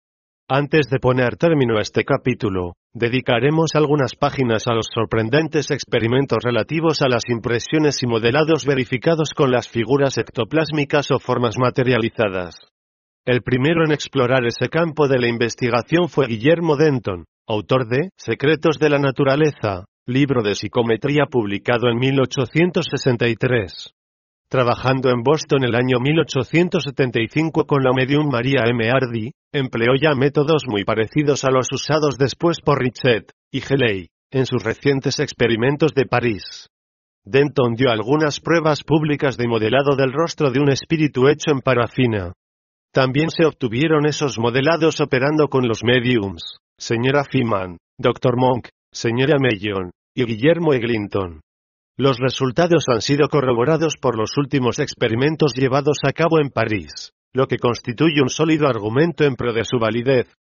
Antes 0.49 0.89
de 0.89 0.99
poner 0.99 1.37
término 1.37 1.77
a 1.77 1.81
este 1.81 2.03
capítulo, 2.03 2.73
dedicaremos 2.93 3.75
algunas 3.75 4.13
páginas 4.15 4.67
a 4.67 4.73
los 4.73 4.87
sorprendentes 4.93 5.71
experimentos 5.71 6.39
relativos 6.43 7.01
a 7.01 7.07
las 7.07 7.29
impresiones 7.29 8.03
y 8.03 8.07
modelados 8.07 8.65
verificados 8.65 9.29
con 9.33 9.51
las 9.51 9.69
figuras 9.69 10.17
ectoplásmicas 10.17 11.11
o 11.11 11.19
formas 11.19 11.57
materializadas. 11.57 12.57
El 13.25 13.41
primero 13.41 13.85
en 13.85 13.93
explorar 13.93 14.45
ese 14.45 14.67
campo 14.67 15.07
de 15.07 15.19
la 15.19 15.29
investigación 15.29 16.09
fue 16.09 16.27
Guillermo 16.27 16.75
Denton, 16.75 17.23
autor 17.47 17.87
de 17.87 18.09
Secretos 18.17 18.79
de 18.79 18.89
la 18.89 18.99
Naturaleza, 18.99 19.85
libro 20.05 20.43
de 20.43 20.55
psicometría 20.55 21.25
publicado 21.31 21.87
en 21.89 21.99
1863. 21.99 23.93
Trabajando 24.49 25.09
en 25.09 25.23
Boston 25.23 25.63
el 25.63 25.75
año 25.75 25.97
1875 25.99 27.65
con 27.65 27.83
la 27.83 27.91
medium 27.91 28.29
María 28.29 28.63
M. 28.67 28.87
Hardy, 28.87 29.31
empleó 29.51 29.95
ya 29.99 30.13
métodos 30.15 30.63
muy 30.67 30.83
parecidos 30.83 31.43
a 31.43 31.51
los 31.51 31.67
usados 31.71 32.17
después 32.17 32.59
por 32.61 32.79
Richet 32.79 33.31
y 33.51 33.61
Geley 33.61 34.09
en 34.31 34.45
sus 34.45 34.63
recientes 34.63 35.19
experimentos 35.19 35.93
de 35.93 36.05
París. 36.05 36.67
Denton 37.25 37.75
dio 37.75 37.89
algunas 37.89 38.39
pruebas 38.39 38.83
públicas 38.83 39.37
de 39.37 39.47
modelado 39.47 39.95
del 39.95 40.11
rostro 40.11 40.51
de 40.51 40.59
un 40.59 40.69
espíritu 40.69 41.27
hecho 41.27 41.51
en 41.51 41.61
parafina. 41.61 42.33
También 42.91 43.29
se 43.29 43.45
obtuvieron 43.45 44.05
esos 44.05 44.37
modelados 44.37 44.99
operando 44.99 45.47
con 45.47 45.67
los 45.67 45.83
mediums, 45.83 46.57
señora 46.77 47.23
Feeman, 47.23 47.77
Dr. 47.97 48.35
Monk, 48.37 48.67
señora 48.91 49.37
Mayon, 49.39 49.91
y 50.15 50.25
Guillermo 50.25 50.73
Eglinton. 50.73 51.41
Los 51.95 52.17
resultados 52.17 52.85
han 52.87 53.01
sido 53.01 53.29
corroborados 53.29 53.97
por 54.01 54.17
los 54.17 54.35
últimos 54.37 54.79
experimentos 54.79 55.53
llevados 55.53 55.99
a 56.03 56.11
cabo 56.11 56.39
en 56.39 56.49
París, 56.49 57.13
lo 57.33 57.47
que 57.47 57.59
constituye 57.59 58.19
un 58.19 58.29
sólido 58.29 58.67
argumento 58.67 59.25
en 59.25 59.35
pro 59.35 59.53
de 59.53 59.63
su 59.63 59.77
validez. 59.77 60.35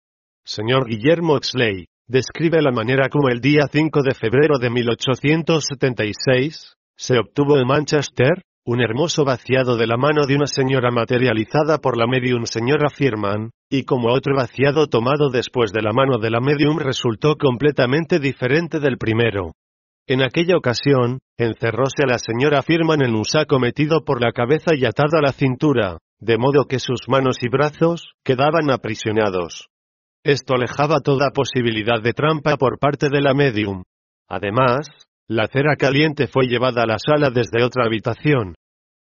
Señor 0.45 0.87
Guillermo 0.87 1.35
Exley, 1.35 1.87
describe 2.07 2.61
la 2.61 2.71
manera 2.71 3.09
como 3.09 3.27
el 3.27 3.41
día 3.41 3.67
5 3.69 4.01
de 4.01 4.13
febrero 4.13 4.59
de 4.59 4.69
1876, 4.69 6.77
se 6.95 7.19
obtuvo 7.19 7.57
en 7.57 7.67
Manchester, 7.67 8.43
un 8.65 8.79
hermoso 8.79 9.25
vaciado 9.25 9.75
de 9.75 9.87
la 9.87 9.97
mano 9.97 10.27
de 10.27 10.35
una 10.35 10.47
señora 10.47 10.89
materializada 10.89 11.79
por 11.79 11.97
la 11.97 12.07
medium 12.07 12.45
señora 12.45 12.89
Firman, 12.89 13.51
y 13.69 13.83
como 13.83 14.13
otro 14.13 14.37
vaciado 14.37 14.87
tomado 14.87 15.29
después 15.29 15.73
de 15.73 15.81
la 15.81 15.91
mano 15.91 16.17
de 16.17 16.29
la 16.29 16.39
medium 16.39 16.77
resultó 16.77 17.35
completamente 17.35 18.19
diferente 18.19 18.79
del 18.79 18.97
primero. 18.97 19.51
En 20.07 20.21
aquella 20.21 20.57
ocasión, 20.57 21.19
encerróse 21.37 22.03
a 22.03 22.07
la 22.07 22.17
señora 22.17 22.63
Firman 22.63 23.01
en 23.01 23.15
un 23.15 23.25
saco 23.25 23.59
metido 23.59 24.03
por 24.03 24.21
la 24.21 24.31
cabeza 24.31 24.75
y 24.75 24.85
atado 24.85 25.17
a 25.17 25.21
la 25.21 25.31
cintura, 25.31 25.99
de 26.19 26.37
modo 26.37 26.65
que 26.65 26.79
sus 26.79 27.07
manos 27.07 27.37
y 27.41 27.49
brazos 27.49 28.13
quedaban 28.23 28.71
aprisionados. 28.71 29.67
Esto 30.23 30.55
alejaba 30.55 30.99
toda 30.99 31.31
posibilidad 31.31 32.01
de 32.01 32.13
trampa 32.13 32.57
por 32.57 32.77
parte 32.77 33.09
de 33.09 33.21
la 33.21 33.33
medium. 33.33 33.83
Además, 34.27 34.87
la 35.27 35.47
cera 35.47 35.75
caliente 35.75 36.27
fue 36.27 36.45
llevada 36.45 36.83
a 36.83 36.87
la 36.87 36.97
sala 36.99 37.29
desde 37.29 37.63
otra 37.63 37.85
habitación. 37.85 38.55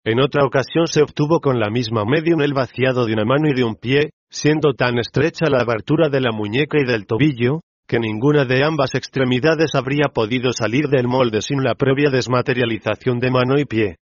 En 0.04 0.20
otra 0.20 0.44
ocasión 0.44 0.87
se 0.87 1.02
obtuvo 1.02 1.40
con 1.40 1.61
la 1.61 1.70
misma 1.70 2.04
medium 2.04 2.40
el 2.42 2.52
vaciado 2.52 3.07
de 3.07 3.14
una 3.14 3.24
mano 3.24 3.48
y 3.48 3.54
de 3.54 3.64
un 3.64 3.76
pie, 3.76 4.11
siendo 4.28 4.74
tan 4.74 4.98
estrecha 4.98 5.48
la 5.48 5.61
abertura 5.62 6.09
de 6.09 6.20
la 6.20 6.33
muñeca 6.33 6.78
y 6.78 6.85
del 6.85 7.07
tobillo, 7.07 7.61
que 7.87 7.99
ninguna 7.99 8.44
de 8.44 8.64
ambas 8.64 8.94
extremidades 8.94 9.75
habría 9.75 10.09
podido 10.09 10.53
salir 10.53 10.88
del 10.88 11.07
molde 11.07 11.42
sin 11.42 11.62
la 11.62 11.75
previa 11.75 12.11
desmaterialización 12.11 13.18
de 13.20 13.31
mano 13.31 13.59
y 13.59 13.64
pie. 13.64 13.97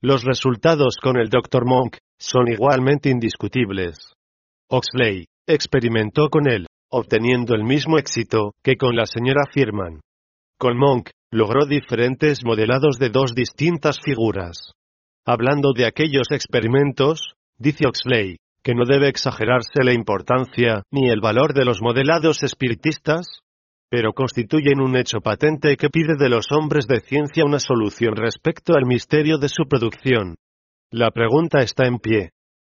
Los 0.00 0.24
resultados 0.24 0.96
con 1.02 1.16
el 1.16 1.30
Dr. 1.30 1.64
Monk 1.66 1.96
son 2.18 2.48
igualmente 2.48 3.10
indiscutibles. 3.10 4.12
Oxley 4.68 5.26
experimentó 5.46 6.28
con 6.28 6.48
él, 6.48 6.66
obteniendo 6.90 7.54
el 7.54 7.64
mismo 7.64 7.98
éxito 7.98 8.52
que 8.62 8.76
con 8.76 8.96
la 8.96 9.06
señora 9.06 9.42
Firman. 9.52 10.00
Con 10.58 10.78
Monk, 10.78 11.10
logró 11.32 11.66
diferentes 11.66 12.44
modelados 12.44 12.98
de 12.98 13.08
dos 13.08 13.34
distintas 13.34 13.98
figuras. 14.00 14.72
Hablando 15.26 15.72
de 15.74 15.86
aquellos 15.86 16.30
experimentos, 16.30 17.34
dice 17.58 17.86
Oxley, 17.88 18.36
que 18.64 18.74
no 18.74 18.84
debe 18.86 19.08
exagerarse 19.08 19.84
la 19.84 19.92
importancia 19.92 20.82
ni 20.90 21.10
el 21.10 21.20
valor 21.20 21.52
de 21.52 21.66
los 21.66 21.82
modelados 21.82 22.42
espiritistas, 22.42 23.40
pero 23.90 24.14
constituyen 24.14 24.80
un 24.80 24.96
hecho 24.96 25.20
patente 25.20 25.76
que 25.76 25.90
pide 25.90 26.16
de 26.18 26.30
los 26.30 26.50
hombres 26.50 26.86
de 26.86 27.00
ciencia 27.00 27.44
una 27.44 27.60
solución 27.60 28.16
respecto 28.16 28.74
al 28.74 28.86
misterio 28.86 29.36
de 29.36 29.50
su 29.50 29.64
producción. 29.68 30.36
La 30.90 31.10
pregunta 31.10 31.60
está 31.60 31.86
en 31.86 31.98
pie. 31.98 32.30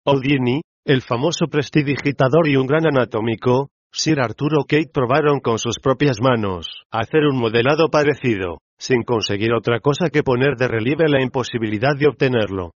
Houdini, 0.05 0.61
el 0.85 1.01
famoso 1.01 1.45
prestidigitador 1.47 2.47
y 2.47 2.57
un 2.57 2.65
gran 2.65 2.87
anatómico, 2.87 3.69
Sir 3.91 4.19
Arturo 4.19 4.65
Kate 4.67 4.89
probaron 4.91 5.39
con 5.39 5.57
sus 5.59 5.79
propias 5.79 6.19
manos 6.19 6.83
hacer 6.91 7.25
un 7.31 7.37
modelado 7.37 7.89
parecido, 7.89 8.57
sin 8.77 9.03
conseguir 9.03 9.53
otra 9.53 9.79
cosa 9.79 10.09
que 10.09 10.23
poner 10.23 10.55
de 10.57 10.67
relieve 10.67 11.07
la 11.07 11.21
imposibilidad 11.21 11.95
de 11.97 12.07
obtenerlo. 12.07 12.71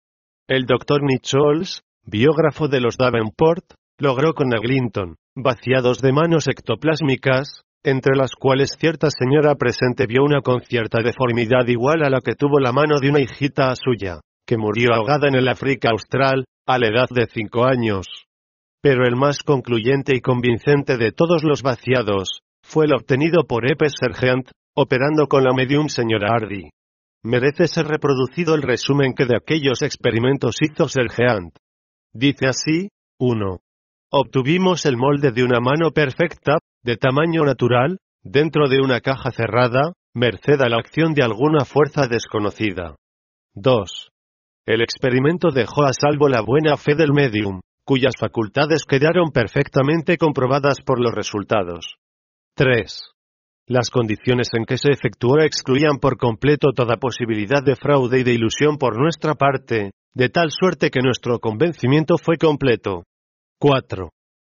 El 0.48 0.66
Dr. 0.66 1.02
Nichols, 1.02 1.82
biógrafo 2.06 2.68
de 2.68 2.80
los 2.80 2.96
Davenport, 2.96 3.64
logró 3.98 4.32
con 4.34 4.54
Eglinton, 4.54 5.16
vaciados 5.34 6.00
de 6.00 6.12
manos 6.12 6.46
ectoplásmicas, 6.46 7.62
entre 7.82 8.16
las 8.16 8.32
cuales 8.34 8.76
cierta 8.78 9.08
señora 9.10 9.56
presente 9.56 10.06
vio 10.06 10.22
una 10.22 10.40
con 10.40 10.60
cierta 10.60 11.02
deformidad 11.02 11.66
igual 11.66 12.04
a 12.04 12.10
la 12.10 12.20
que 12.20 12.34
tuvo 12.34 12.60
la 12.60 12.72
mano 12.72 13.00
de 13.00 13.10
una 13.10 13.20
hijita 13.20 13.74
suya, 13.74 14.20
que 14.46 14.56
murió 14.56 14.94
ahogada 14.94 15.28
en 15.28 15.34
el 15.34 15.48
África 15.48 15.90
Austral, 15.90 16.44
a 16.66 16.78
la 16.78 16.88
edad 16.88 17.08
de 17.10 17.26
cinco 17.26 17.64
años. 17.64 18.06
Pero 18.80 19.04
el 19.04 19.16
más 19.16 19.42
concluyente 19.42 20.14
y 20.14 20.20
convincente 20.20 20.96
de 20.96 21.10
todos 21.10 21.42
los 21.42 21.62
vaciados, 21.62 22.40
fue 22.62 22.86
el 22.86 22.94
obtenido 22.94 23.44
por 23.44 23.70
Epes 23.70 23.94
Sergeant, 24.00 24.48
operando 24.74 25.26
con 25.26 25.42
la 25.42 25.52
medium 25.52 25.88
señora 25.88 26.28
Hardy. 26.34 26.70
Merece 27.24 27.66
ser 27.66 27.86
reproducido 27.86 28.54
el 28.54 28.62
resumen 28.62 29.14
que 29.14 29.24
de 29.24 29.36
aquellos 29.36 29.82
experimentos 29.82 30.56
hizo 30.60 30.88
Sergeant. 30.88 31.56
Dice 32.12 32.46
así, 32.46 32.88
1. 33.18 33.58
Obtuvimos 34.12 34.86
el 34.86 34.96
molde 34.96 35.32
de 35.32 35.44
una 35.44 35.60
mano 35.60 35.90
perfecta, 35.90 36.58
de 36.82 36.96
tamaño 36.96 37.44
natural, 37.44 37.98
dentro 38.22 38.68
de 38.68 38.80
una 38.80 39.00
caja 39.00 39.30
cerrada, 39.30 39.92
merced 40.14 40.60
a 40.60 40.68
la 40.68 40.78
acción 40.78 41.14
de 41.14 41.22
alguna 41.22 41.64
fuerza 41.64 42.06
desconocida. 42.06 42.96
2. 43.54 44.08
El 44.66 44.82
experimento 44.82 45.50
dejó 45.50 45.84
a 45.84 45.92
salvo 45.92 46.28
la 46.28 46.40
buena 46.40 46.76
fe 46.76 46.94
del 46.94 47.12
medium, 47.12 47.60
cuyas 47.84 48.14
facultades 48.18 48.84
quedaron 48.84 49.30
perfectamente 49.30 50.18
comprobadas 50.18 50.80
por 50.84 51.00
los 51.00 51.14
resultados. 51.14 51.96
3. 52.56 53.12
Las 53.68 53.90
condiciones 53.90 54.48
en 54.52 54.64
que 54.64 54.78
se 54.78 54.90
efectuó 54.90 55.40
excluían 55.40 55.98
por 56.00 56.16
completo 56.16 56.72
toda 56.74 56.96
posibilidad 56.96 57.62
de 57.64 57.76
fraude 57.76 58.20
y 58.20 58.24
de 58.24 58.32
ilusión 58.32 58.78
por 58.78 58.98
nuestra 58.98 59.34
parte, 59.34 59.90
de 60.14 60.28
tal 60.28 60.50
suerte 60.50 60.90
que 60.90 61.00
nuestro 61.00 61.38
convencimiento 61.38 62.16
fue 62.18 62.36
completo. 62.38 63.04
4. 63.60 64.10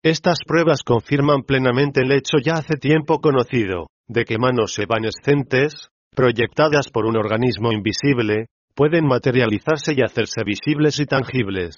Estas 0.02 0.38
pruebas 0.46 0.82
confirman 0.84 1.42
plenamente 1.42 2.00
el 2.02 2.12
hecho 2.12 2.38
ya 2.42 2.54
hace 2.54 2.76
tiempo 2.76 3.20
conocido, 3.20 3.88
de 4.08 4.24
que 4.24 4.38
manos 4.38 4.78
evanescentes, 4.78 5.88
proyectadas 6.14 6.90
por 6.90 7.06
un 7.06 7.16
organismo 7.16 7.72
invisible, 7.72 8.46
pueden 8.74 9.06
materializarse 9.06 9.94
y 9.96 10.02
hacerse 10.02 10.44
visibles 10.44 11.00
y 11.00 11.06
tangibles. 11.06 11.76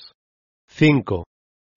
5. 0.68 1.24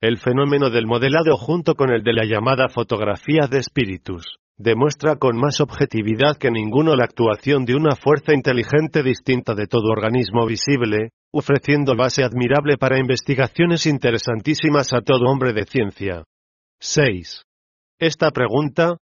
El 0.01 0.17
fenómeno 0.17 0.69
del 0.69 0.87
modelado 0.87 1.37
junto 1.37 1.75
con 1.75 1.91
el 1.91 2.03
de 2.03 2.13
la 2.13 2.25
llamada 2.25 2.67
fotografía 2.69 3.47
de 3.49 3.59
espíritus, 3.59 4.37
demuestra 4.57 5.15
con 5.15 5.37
más 5.37 5.61
objetividad 5.61 6.37
que 6.37 6.51
ninguno 6.51 6.95
la 6.95 7.05
actuación 7.05 7.65
de 7.65 7.75
una 7.75 7.95
fuerza 7.95 8.33
inteligente 8.33 9.03
distinta 9.03 9.53
de 9.53 9.67
todo 9.67 9.91
organismo 9.91 10.45
visible, 10.45 11.09
ofreciendo 11.33 11.95
base 11.95 12.23
admirable 12.23 12.77
para 12.77 12.99
investigaciones 12.99 13.85
interesantísimas 13.85 14.93
a 14.93 15.01
todo 15.01 15.25
hombre 15.25 15.53
de 15.53 15.65
ciencia. 15.65 16.23
6. 16.79 17.43
Esta 17.99 18.31
pregunta, 18.31 18.97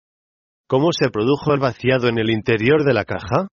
¿Cómo 0.68 0.90
se 0.92 1.12
produjo 1.12 1.54
el 1.54 1.60
vaciado 1.60 2.08
en 2.08 2.18
el 2.18 2.32
interior 2.32 2.84
de 2.84 2.94
la 2.96 3.06
caja? 3.06 3.48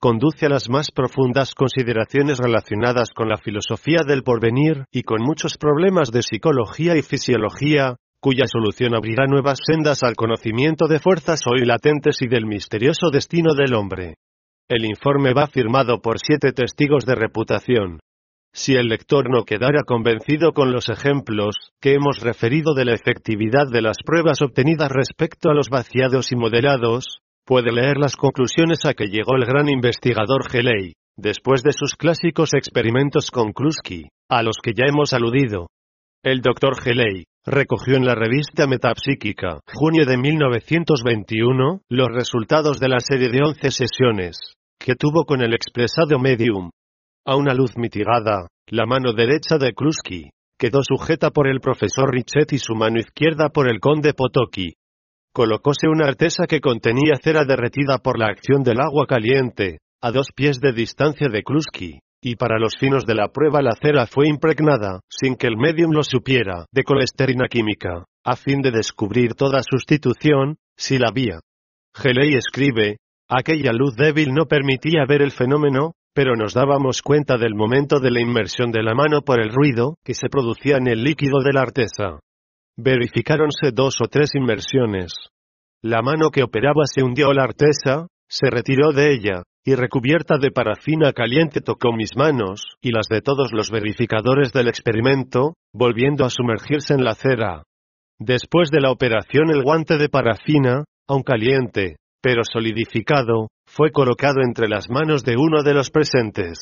Conduce 0.00 0.46
a 0.46 0.48
las 0.48 0.68
más 0.68 0.90
profundas 0.90 1.54
consideraciones 1.54 2.38
relacionadas 2.38 3.10
con 3.14 3.28
la 3.28 3.36
filosofía 3.36 4.00
del 4.04 4.24
porvenir 4.24 4.84
y 4.90 5.02
con 5.02 5.22
muchos 5.22 5.56
problemas 5.56 6.10
de 6.10 6.22
psicología 6.22 6.96
y 6.96 7.02
fisiología, 7.02 7.94
cuya 8.20 8.46
solución 8.48 8.96
abrirá 8.96 9.26
nuevas 9.28 9.60
sendas 9.64 10.02
al 10.02 10.16
conocimiento 10.16 10.88
de 10.88 10.98
fuerzas 10.98 11.42
hoy 11.46 11.64
latentes 11.64 12.22
y 12.22 12.26
del 12.26 12.44
misterioso 12.44 13.10
destino 13.12 13.54
del 13.54 13.74
hombre. 13.74 14.14
El 14.68 14.84
informe 14.84 15.34
va 15.34 15.46
firmado 15.46 16.00
por 16.00 16.18
siete 16.18 16.50
testigos 16.50 17.06
de 17.06 17.14
reputación. 17.14 18.00
Si 18.52 18.74
el 18.74 18.88
lector 18.88 19.30
no 19.30 19.44
quedara 19.44 19.82
convencido 19.86 20.52
con 20.52 20.72
los 20.72 20.88
ejemplos 20.88 21.72
que 21.80 21.94
hemos 21.94 22.20
referido 22.20 22.74
de 22.74 22.84
la 22.84 22.94
efectividad 22.94 23.66
de 23.70 23.82
las 23.82 23.98
pruebas 24.04 24.42
obtenidas 24.42 24.90
respecto 24.90 25.50
a 25.50 25.54
los 25.54 25.68
vaciados 25.68 26.32
y 26.32 26.36
modelados, 26.36 27.20
puede 27.44 27.72
leer 27.72 27.98
las 27.98 28.16
conclusiones 28.16 28.84
a 28.84 28.94
que 28.94 29.06
llegó 29.06 29.36
el 29.36 29.44
gran 29.44 29.68
investigador 29.68 30.50
Geley, 30.50 30.94
después 31.16 31.62
de 31.62 31.72
sus 31.72 31.94
clásicos 31.94 32.54
experimentos 32.54 33.30
con 33.30 33.52
Kluski, 33.52 34.08
a 34.28 34.42
los 34.42 34.56
que 34.62 34.72
ya 34.76 34.86
hemos 34.86 35.12
aludido. 35.12 35.68
El 36.22 36.40
Dr. 36.40 36.80
Geley 36.80 37.24
recogió 37.46 37.96
en 37.96 38.04
la 38.04 38.14
revista 38.14 38.66
Metapsíquica, 38.66 39.60
junio 39.72 40.04
de 40.04 40.18
1921, 40.18 41.80
los 41.88 42.08
resultados 42.08 42.80
de 42.80 42.88
la 42.88 43.00
serie 43.00 43.28
de 43.28 43.40
11 43.42 43.70
sesiones 43.70 44.36
que 44.78 44.94
tuvo 44.94 45.24
con 45.24 45.42
el 45.42 45.54
expresado 45.54 46.18
medium. 46.18 46.70
A 47.28 47.36
una 47.36 47.52
luz 47.52 47.76
mitigada, 47.76 48.48
la 48.70 48.86
mano 48.86 49.12
derecha 49.12 49.58
de 49.58 49.74
Kluski 49.74 50.30
quedó 50.58 50.80
sujeta 50.82 51.30
por 51.30 51.46
el 51.46 51.60
profesor 51.60 52.10
Richet 52.10 52.54
y 52.54 52.58
su 52.58 52.74
mano 52.74 52.98
izquierda 52.98 53.50
por 53.50 53.68
el 53.68 53.80
conde 53.80 54.14
Potoki. 54.14 54.72
Colocóse 55.34 55.88
una 55.88 56.06
artesa 56.06 56.46
que 56.46 56.62
contenía 56.62 57.16
cera 57.22 57.44
derretida 57.44 57.98
por 57.98 58.18
la 58.18 58.28
acción 58.28 58.62
del 58.62 58.80
agua 58.80 59.04
caliente, 59.06 59.80
a 60.00 60.10
dos 60.10 60.28
pies 60.34 60.58
de 60.60 60.72
distancia 60.72 61.28
de 61.30 61.42
Kluski, 61.42 62.00
y 62.22 62.36
para 62.36 62.58
los 62.58 62.78
finos 62.80 63.04
de 63.04 63.14
la 63.14 63.28
prueba 63.28 63.60
la 63.60 63.76
cera 63.78 64.06
fue 64.06 64.26
impregnada, 64.26 65.00
sin 65.10 65.36
que 65.36 65.48
el 65.48 65.58
medium 65.58 65.90
lo 65.92 66.04
supiera, 66.04 66.64
de 66.72 66.82
colesterina 66.82 67.46
química, 67.46 68.06
a 68.24 68.36
fin 68.36 68.62
de 68.62 68.70
descubrir 68.70 69.34
toda 69.34 69.60
sustitución, 69.62 70.56
si 70.78 70.96
la 70.96 71.08
había. 71.10 71.40
Geley 71.94 72.36
escribe, 72.36 72.96
aquella 73.28 73.72
luz 73.74 73.96
débil 73.96 74.32
no 74.32 74.46
permitía 74.46 75.04
ver 75.06 75.20
el 75.20 75.32
fenómeno, 75.32 75.92
pero 76.18 76.34
nos 76.34 76.52
dábamos 76.52 77.00
cuenta 77.00 77.38
del 77.38 77.54
momento 77.54 78.00
de 78.00 78.10
la 78.10 78.20
inmersión 78.20 78.72
de 78.72 78.82
la 78.82 78.92
mano 78.92 79.22
por 79.22 79.40
el 79.40 79.52
ruido 79.52 79.94
que 80.04 80.14
se 80.14 80.28
producía 80.28 80.76
en 80.76 80.88
el 80.88 81.04
líquido 81.04 81.38
de 81.44 81.52
la 81.52 81.60
artesa. 81.60 82.18
Verificáronse 82.76 83.70
dos 83.72 84.00
o 84.02 84.08
tres 84.08 84.30
inmersiones. 84.34 85.14
La 85.80 86.02
mano 86.02 86.30
que 86.30 86.42
operaba 86.42 86.82
se 86.92 87.04
hundió 87.04 87.32
la 87.32 87.44
artesa, 87.44 88.08
se 88.28 88.50
retiró 88.50 88.90
de 88.90 89.12
ella, 89.12 89.42
y 89.64 89.76
recubierta 89.76 90.38
de 90.38 90.50
parafina 90.50 91.12
caliente 91.12 91.60
tocó 91.60 91.92
mis 91.92 92.16
manos, 92.16 92.64
y 92.82 92.90
las 92.90 93.06
de 93.08 93.20
todos 93.20 93.52
los 93.52 93.70
verificadores 93.70 94.52
del 94.52 94.66
experimento, 94.66 95.54
volviendo 95.72 96.24
a 96.24 96.30
sumergirse 96.30 96.94
en 96.94 97.04
la 97.04 97.14
cera. 97.14 97.62
Después 98.18 98.70
de 98.72 98.80
la 98.80 98.90
operación 98.90 99.50
el 99.50 99.62
guante 99.62 99.98
de 99.98 100.08
parafina, 100.08 100.82
aun 101.06 101.22
caliente, 101.22 101.94
pero 102.20 102.42
solidificado, 102.42 103.46
fue 103.68 103.92
colocado 103.92 104.40
entre 104.42 104.66
las 104.66 104.88
manos 104.88 105.24
de 105.24 105.36
uno 105.36 105.62
de 105.62 105.74
los 105.74 105.90
presentes. 105.90 106.58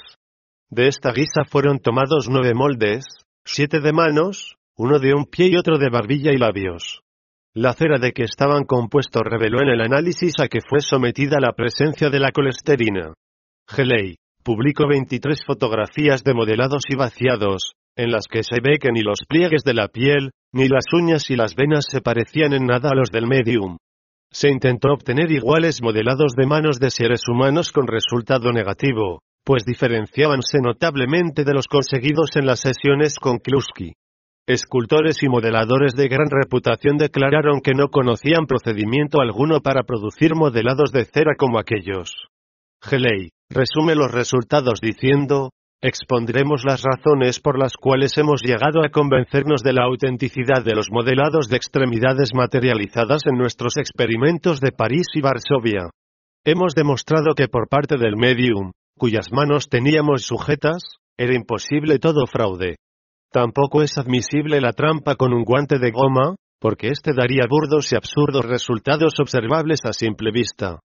De 0.68 0.88
esta 0.88 1.12
guisa 1.12 1.44
fueron 1.48 1.78
tomados 1.78 2.28
nueve 2.28 2.52
moldes, 2.52 3.06
siete 3.44 3.80
de 3.80 3.92
manos, 3.92 4.56
uno 4.76 4.98
de 4.98 5.14
un 5.14 5.24
pie 5.24 5.48
y 5.48 5.56
otro 5.56 5.78
de 5.78 5.88
barbilla 5.88 6.32
y 6.32 6.36
labios. 6.36 7.02
La 7.54 7.72
cera 7.72 7.98
de 7.98 8.12
que 8.12 8.24
estaban 8.24 8.64
compuestos 8.64 9.22
reveló 9.24 9.62
en 9.62 9.68
el 9.68 9.80
análisis 9.80 10.34
a 10.40 10.48
que 10.48 10.58
fue 10.68 10.80
sometida 10.80 11.38
la 11.40 11.52
presencia 11.52 12.10
de 12.10 12.18
la 12.18 12.32
colesterina. 12.32 13.14
Geley 13.68 14.16
publicó 14.42 14.86
23 14.88 15.44
fotografías 15.46 16.22
de 16.24 16.34
modelados 16.34 16.82
y 16.88 16.96
vaciados, 16.96 17.72
en 17.96 18.10
las 18.10 18.26
que 18.26 18.42
se 18.42 18.60
ve 18.60 18.78
que 18.78 18.90
ni 18.92 19.00
los 19.00 19.20
pliegues 19.28 19.62
de 19.64 19.74
la 19.74 19.88
piel, 19.88 20.32
ni 20.52 20.68
las 20.68 20.84
uñas 20.92 21.30
y 21.30 21.36
las 21.36 21.54
venas 21.54 21.86
se 21.88 22.00
parecían 22.00 22.52
en 22.52 22.66
nada 22.66 22.90
a 22.90 22.94
los 22.94 23.10
del 23.10 23.26
medium. 23.26 23.78
Se 24.30 24.48
intentó 24.48 24.92
obtener 24.92 25.30
iguales 25.30 25.80
modelados 25.82 26.32
de 26.36 26.46
manos 26.46 26.78
de 26.78 26.90
seres 26.90 27.22
humanos 27.28 27.72
con 27.72 27.86
resultado 27.86 28.52
negativo, 28.52 29.22
pues 29.44 29.64
diferenciábanse 29.64 30.58
notablemente 30.60 31.44
de 31.44 31.54
los 31.54 31.68
conseguidos 31.68 32.36
en 32.36 32.46
las 32.46 32.60
sesiones 32.60 33.18
con 33.18 33.38
Kluski. 33.38 33.92
Escultores 34.48 35.22
y 35.22 35.28
modeladores 35.28 35.94
de 35.94 36.08
gran 36.08 36.28
reputación 36.30 36.98
declararon 36.98 37.60
que 37.60 37.74
no 37.74 37.88
conocían 37.88 38.46
procedimiento 38.46 39.20
alguno 39.20 39.60
para 39.60 39.82
producir 39.82 40.34
modelados 40.36 40.92
de 40.92 41.04
cera 41.04 41.34
como 41.36 41.58
aquellos. 41.58 42.12
Geley 42.80 43.30
resume 43.50 43.94
los 43.94 44.12
resultados 44.12 44.80
diciendo, 44.80 45.50
expondremos 45.86 46.64
las 46.64 46.82
razones 46.82 47.40
por 47.40 47.58
las 47.58 47.76
cuales 47.76 48.18
hemos 48.18 48.42
llegado 48.42 48.84
a 48.84 48.90
convencernos 48.90 49.62
de 49.62 49.72
la 49.72 49.84
autenticidad 49.84 50.64
de 50.64 50.74
los 50.74 50.88
modelados 50.90 51.48
de 51.48 51.56
extremidades 51.56 52.30
materializadas 52.34 53.22
en 53.26 53.38
nuestros 53.38 53.76
experimentos 53.76 54.60
de 54.60 54.72
París 54.72 55.06
y 55.14 55.20
Varsovia. 55.20 55.90
Hemos 56.44 56.74
demostrado 56.74 57.34
que 57.34 57.48
por 57.48 57.68
parte 57.68 57.96
del 57.98 58.16
medium, 58.16 58.72
cuyas 58.98 59.32
manos 59.32 59.68
teníamos 59.68 60.22
sujetas, 60.22 60.82
era 61.16 61.34
imposible 61.34 61.98
todo 61.98 62.26
fraude. 62.26 62.76
Tampoco 63.32 63.82
es 63.82 63.96
admisible 63.96 64.60
la 64.60 64.72
trampa 64.72 65.14
con 65.14 65.32
un 65.32 65.44
guante 65.44 65.78
de 65.78 65.90
goma, 65.90 66.36
porque 66.60 66.88
éste 66.88 67.12
daría 67.12 67.46
burdos 67.48 67.92
y 67.92 67.96
absurdos 67.96 68.44
resultados 68.44 69.14
observables 69.20 69.84
a 69.84 69.92
simple 69.92 70.30
vista. 70.32 70.80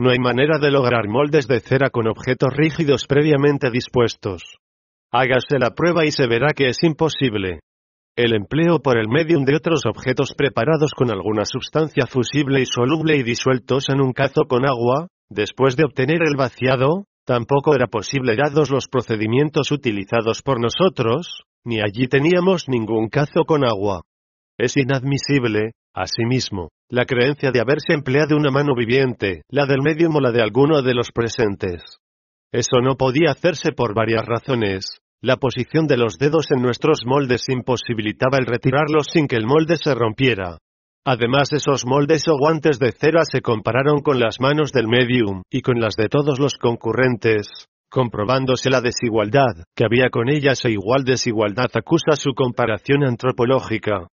No 0.00 0.08
hay 0.08 0.18
manera 0.18 0.58
de 0.58 0.70
lograr 0.70 1.08
moldes 1.08 1.46
de 1.46 1.60
cera 1.60 1.90
con 1.90 2.08
objetos 2.08 2.56
rígidos 2.56 3.04
previamente 3.06 3.70
dispuestos. 3.70 4.56
Hágase 5.12 5.58
la 5.58 5.74
prueba 5.74 6.06
y 6.06 6.10
se 6.10 6.26
verá 6.26 6.54
que 6.56 6.68
es 6.68 6.82
imposible. 6.82 7.60
El 8.16 8.34
empleo 8.34 8.78
por 8.78 8.96
el 8.96 9.08
medium 9.08 9.44
de 9.44 9.56
otros 9.56 9.84
objetos 9.84 10.32
preparados 10.34 10.92
con 10.96 11.10
alguna 11.10 11.44
sustancia 11.44 12.06
fusible 12.06 12.62
y 12.62 12.64
soluble 12.64 13.18
y 13.18 13.22
disueltos 13.22 13.90
en 13.90 14.00
un 14.00 14.14
cazo 14.14 14.44
con 14.48 14.64
agua, 14.64 15.08
después 15.28 15.76
de 15.76 15.84
obtener 15.84 16.22
el 16.22 16.34
vaciado, 16.34 17.04
tampoco 17.26 17.74
era 17.74 17.86
posible 17.86 18.36
dados 18.36 18.70
los 18.70 18.88
procedimientos 18.88 19.70
utilizados 19.70 20.40
por 20.40 20.62
nosotros, 20.62 21.42
ni 21.62 21.82
allí 21.82 22.08
teníamos 22.08 22.70
ningún 22.70 23.10
cazo 23.10 23.44
con 23.46 23.66
agua. 23.66 24.00
Es 24.56 24.78
inadmisible, 24.78 25.72
asimismo, 25.94 26.70
la 26.88 27.04
creencia 27.04 27.50
de 27.50 27.60
haberse 27.60 27.92
empleado 27.92 28.36
una 28.36 28.50
mano 28.50 28.74
viviente, 28.74 29.42
la 29.48 29.66
del 29.66 29.82
medium 29.82 30.16
o 30.16 30.20
la 30.20 30.32
de 30.32 30.42
alguno 30.42 30.82
de 30.82 30.94
los 30.94 31.10
presentes. 31.12 31.82
Eso 32.52 32.80
no 32.82 32.96
podía 32.96 33.30
hacerse 33.30 33.72
por 33.72 33.94
varias 33.94 34.24
razones. 34.26 34.98
La 35.22 35.36
posición 35.36 35.86
de 35.86 35.96
los 35.96 36.18
dedos 36.18 36.50
en 36.50 36.62
nuestros 36.62 37.02
moldes 37.04 37.48
imposibilitaba 37.48 38.38
el 38.38 38.46
retirarlos 38.46 39.06
sin 39.12 39.28
que 39.28 39.36
el 39.36 39.46
molde 39.46 39.76
se 39.76 39.94
rompiera. 39.94 40.58
Además 41.04 41.52
esos 41.52 41.86
moldes 41.86 42.26
o 42.28 42.36
guantes 42.36 42.78
de 42.78 42.92
cera 42.92 43.24
se 43.24 43.40
compararon 43.40 44.00
con 44.00 44.18
las 44.18 44.40
manos 44.40 44.72
del 44.72 44.88
medium 44.88 45.42
y 45.50 45.62
con 45.62 45.80
las 45.80 45.94
de 45.94 46.08
todos 46.08 46.38
los 46.38 46.56
concurrentes, 46.56 47.48
comprobándose 47.90 48.70
la 48.70 48.80
desigualdad 48.80 49.64
que 49.74 49.84
había 49.84 50.10
con 50.10 50.28
ellas 50.28 50.64
e 50.64 50.72
igual 50.72 51.04
desigualdad 51.04 51.70
acusa 51.74 52.16
su 52.16 52.32
comparación 52.34 53.04
antropológica. 53.04 54.08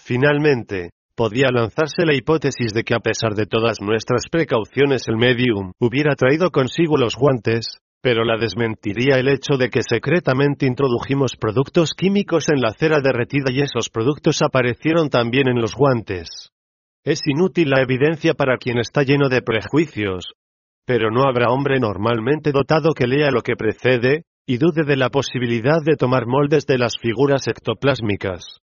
Finalmente, 0.00 0.90
podía 1.18 1.48
lanzarse 1.50 2.06
la 2.06 2.14
hipótesis 2.14 2.72
de 2.72 2.84
que 2.84 2.94
a 2.94 3.00
pesar 3.00 3.34
de 3.34 3.44
todas 3.44 3.80
nuestras 3.80 4.28
precauciones 4.30 5.08
el 5.08 5.16
medium 5.16 5.72
hubiera 5.80 6.14
traído 6.14 6.52
consigo 6.52 6.96
los 6.96 7.16
guantes, 7.16 7.78
pero 8.00 8.22
la 8.22 8.38
desmentiría 8.38 9.18
el 9.18 9.26
hecho 9.26 9.56
de 9.58 9.68
que 9.68 9.80
secretamente 9.82 10.64
introdujimos 10.64 11.32
productos 11.34 11.94
químicos 11.94 12.48
en 12.50 12.60
la 12.60 12.70
cera 12.70 13.00
derretida 13.00 13.50
y 13.50 13.62
esos 13.62 13.90
productos 13.90 14.42
aparecieron 14.42 15.10
también 15.10 15.48
en 15.48 15.60
los 15.60 15.74
guantes. 15.74 16.50
Es 17.04 17.20
inútil 17.26 17.70
la 17.70 17.82
evidencia 17.82 18.34
para 18.34 18.56
quien 18.56 18.78
está 18.78 19.02
lleno 19.02 19.28
de 19.28 19.42
prejuicios, 19.42 20.24
pero 20.86 21.10
no 21.10 21.24
habrá 21.24 21.50
hombre 21.50 21.80
normalmente 21.80 22.52
dotado 22.52 22.92
que 22.94 23.08
lea 23.08 23.32
lo 23.32 23.42
que 23.42 23.56
precede, 23.56 24.22
y 24.46 24.58
dude 24.58 24.84
de 24.84 24.96
la 24.96 25.10
posibilidad 25.10 25.82
de 25.84 25.96
tomar 25.96 26.26
moldes 26.26 26.64
de 26.64 26.78
las 26.78 26.96
figuras 26.96 27.48
ectoplásmicas. 27.48 28.60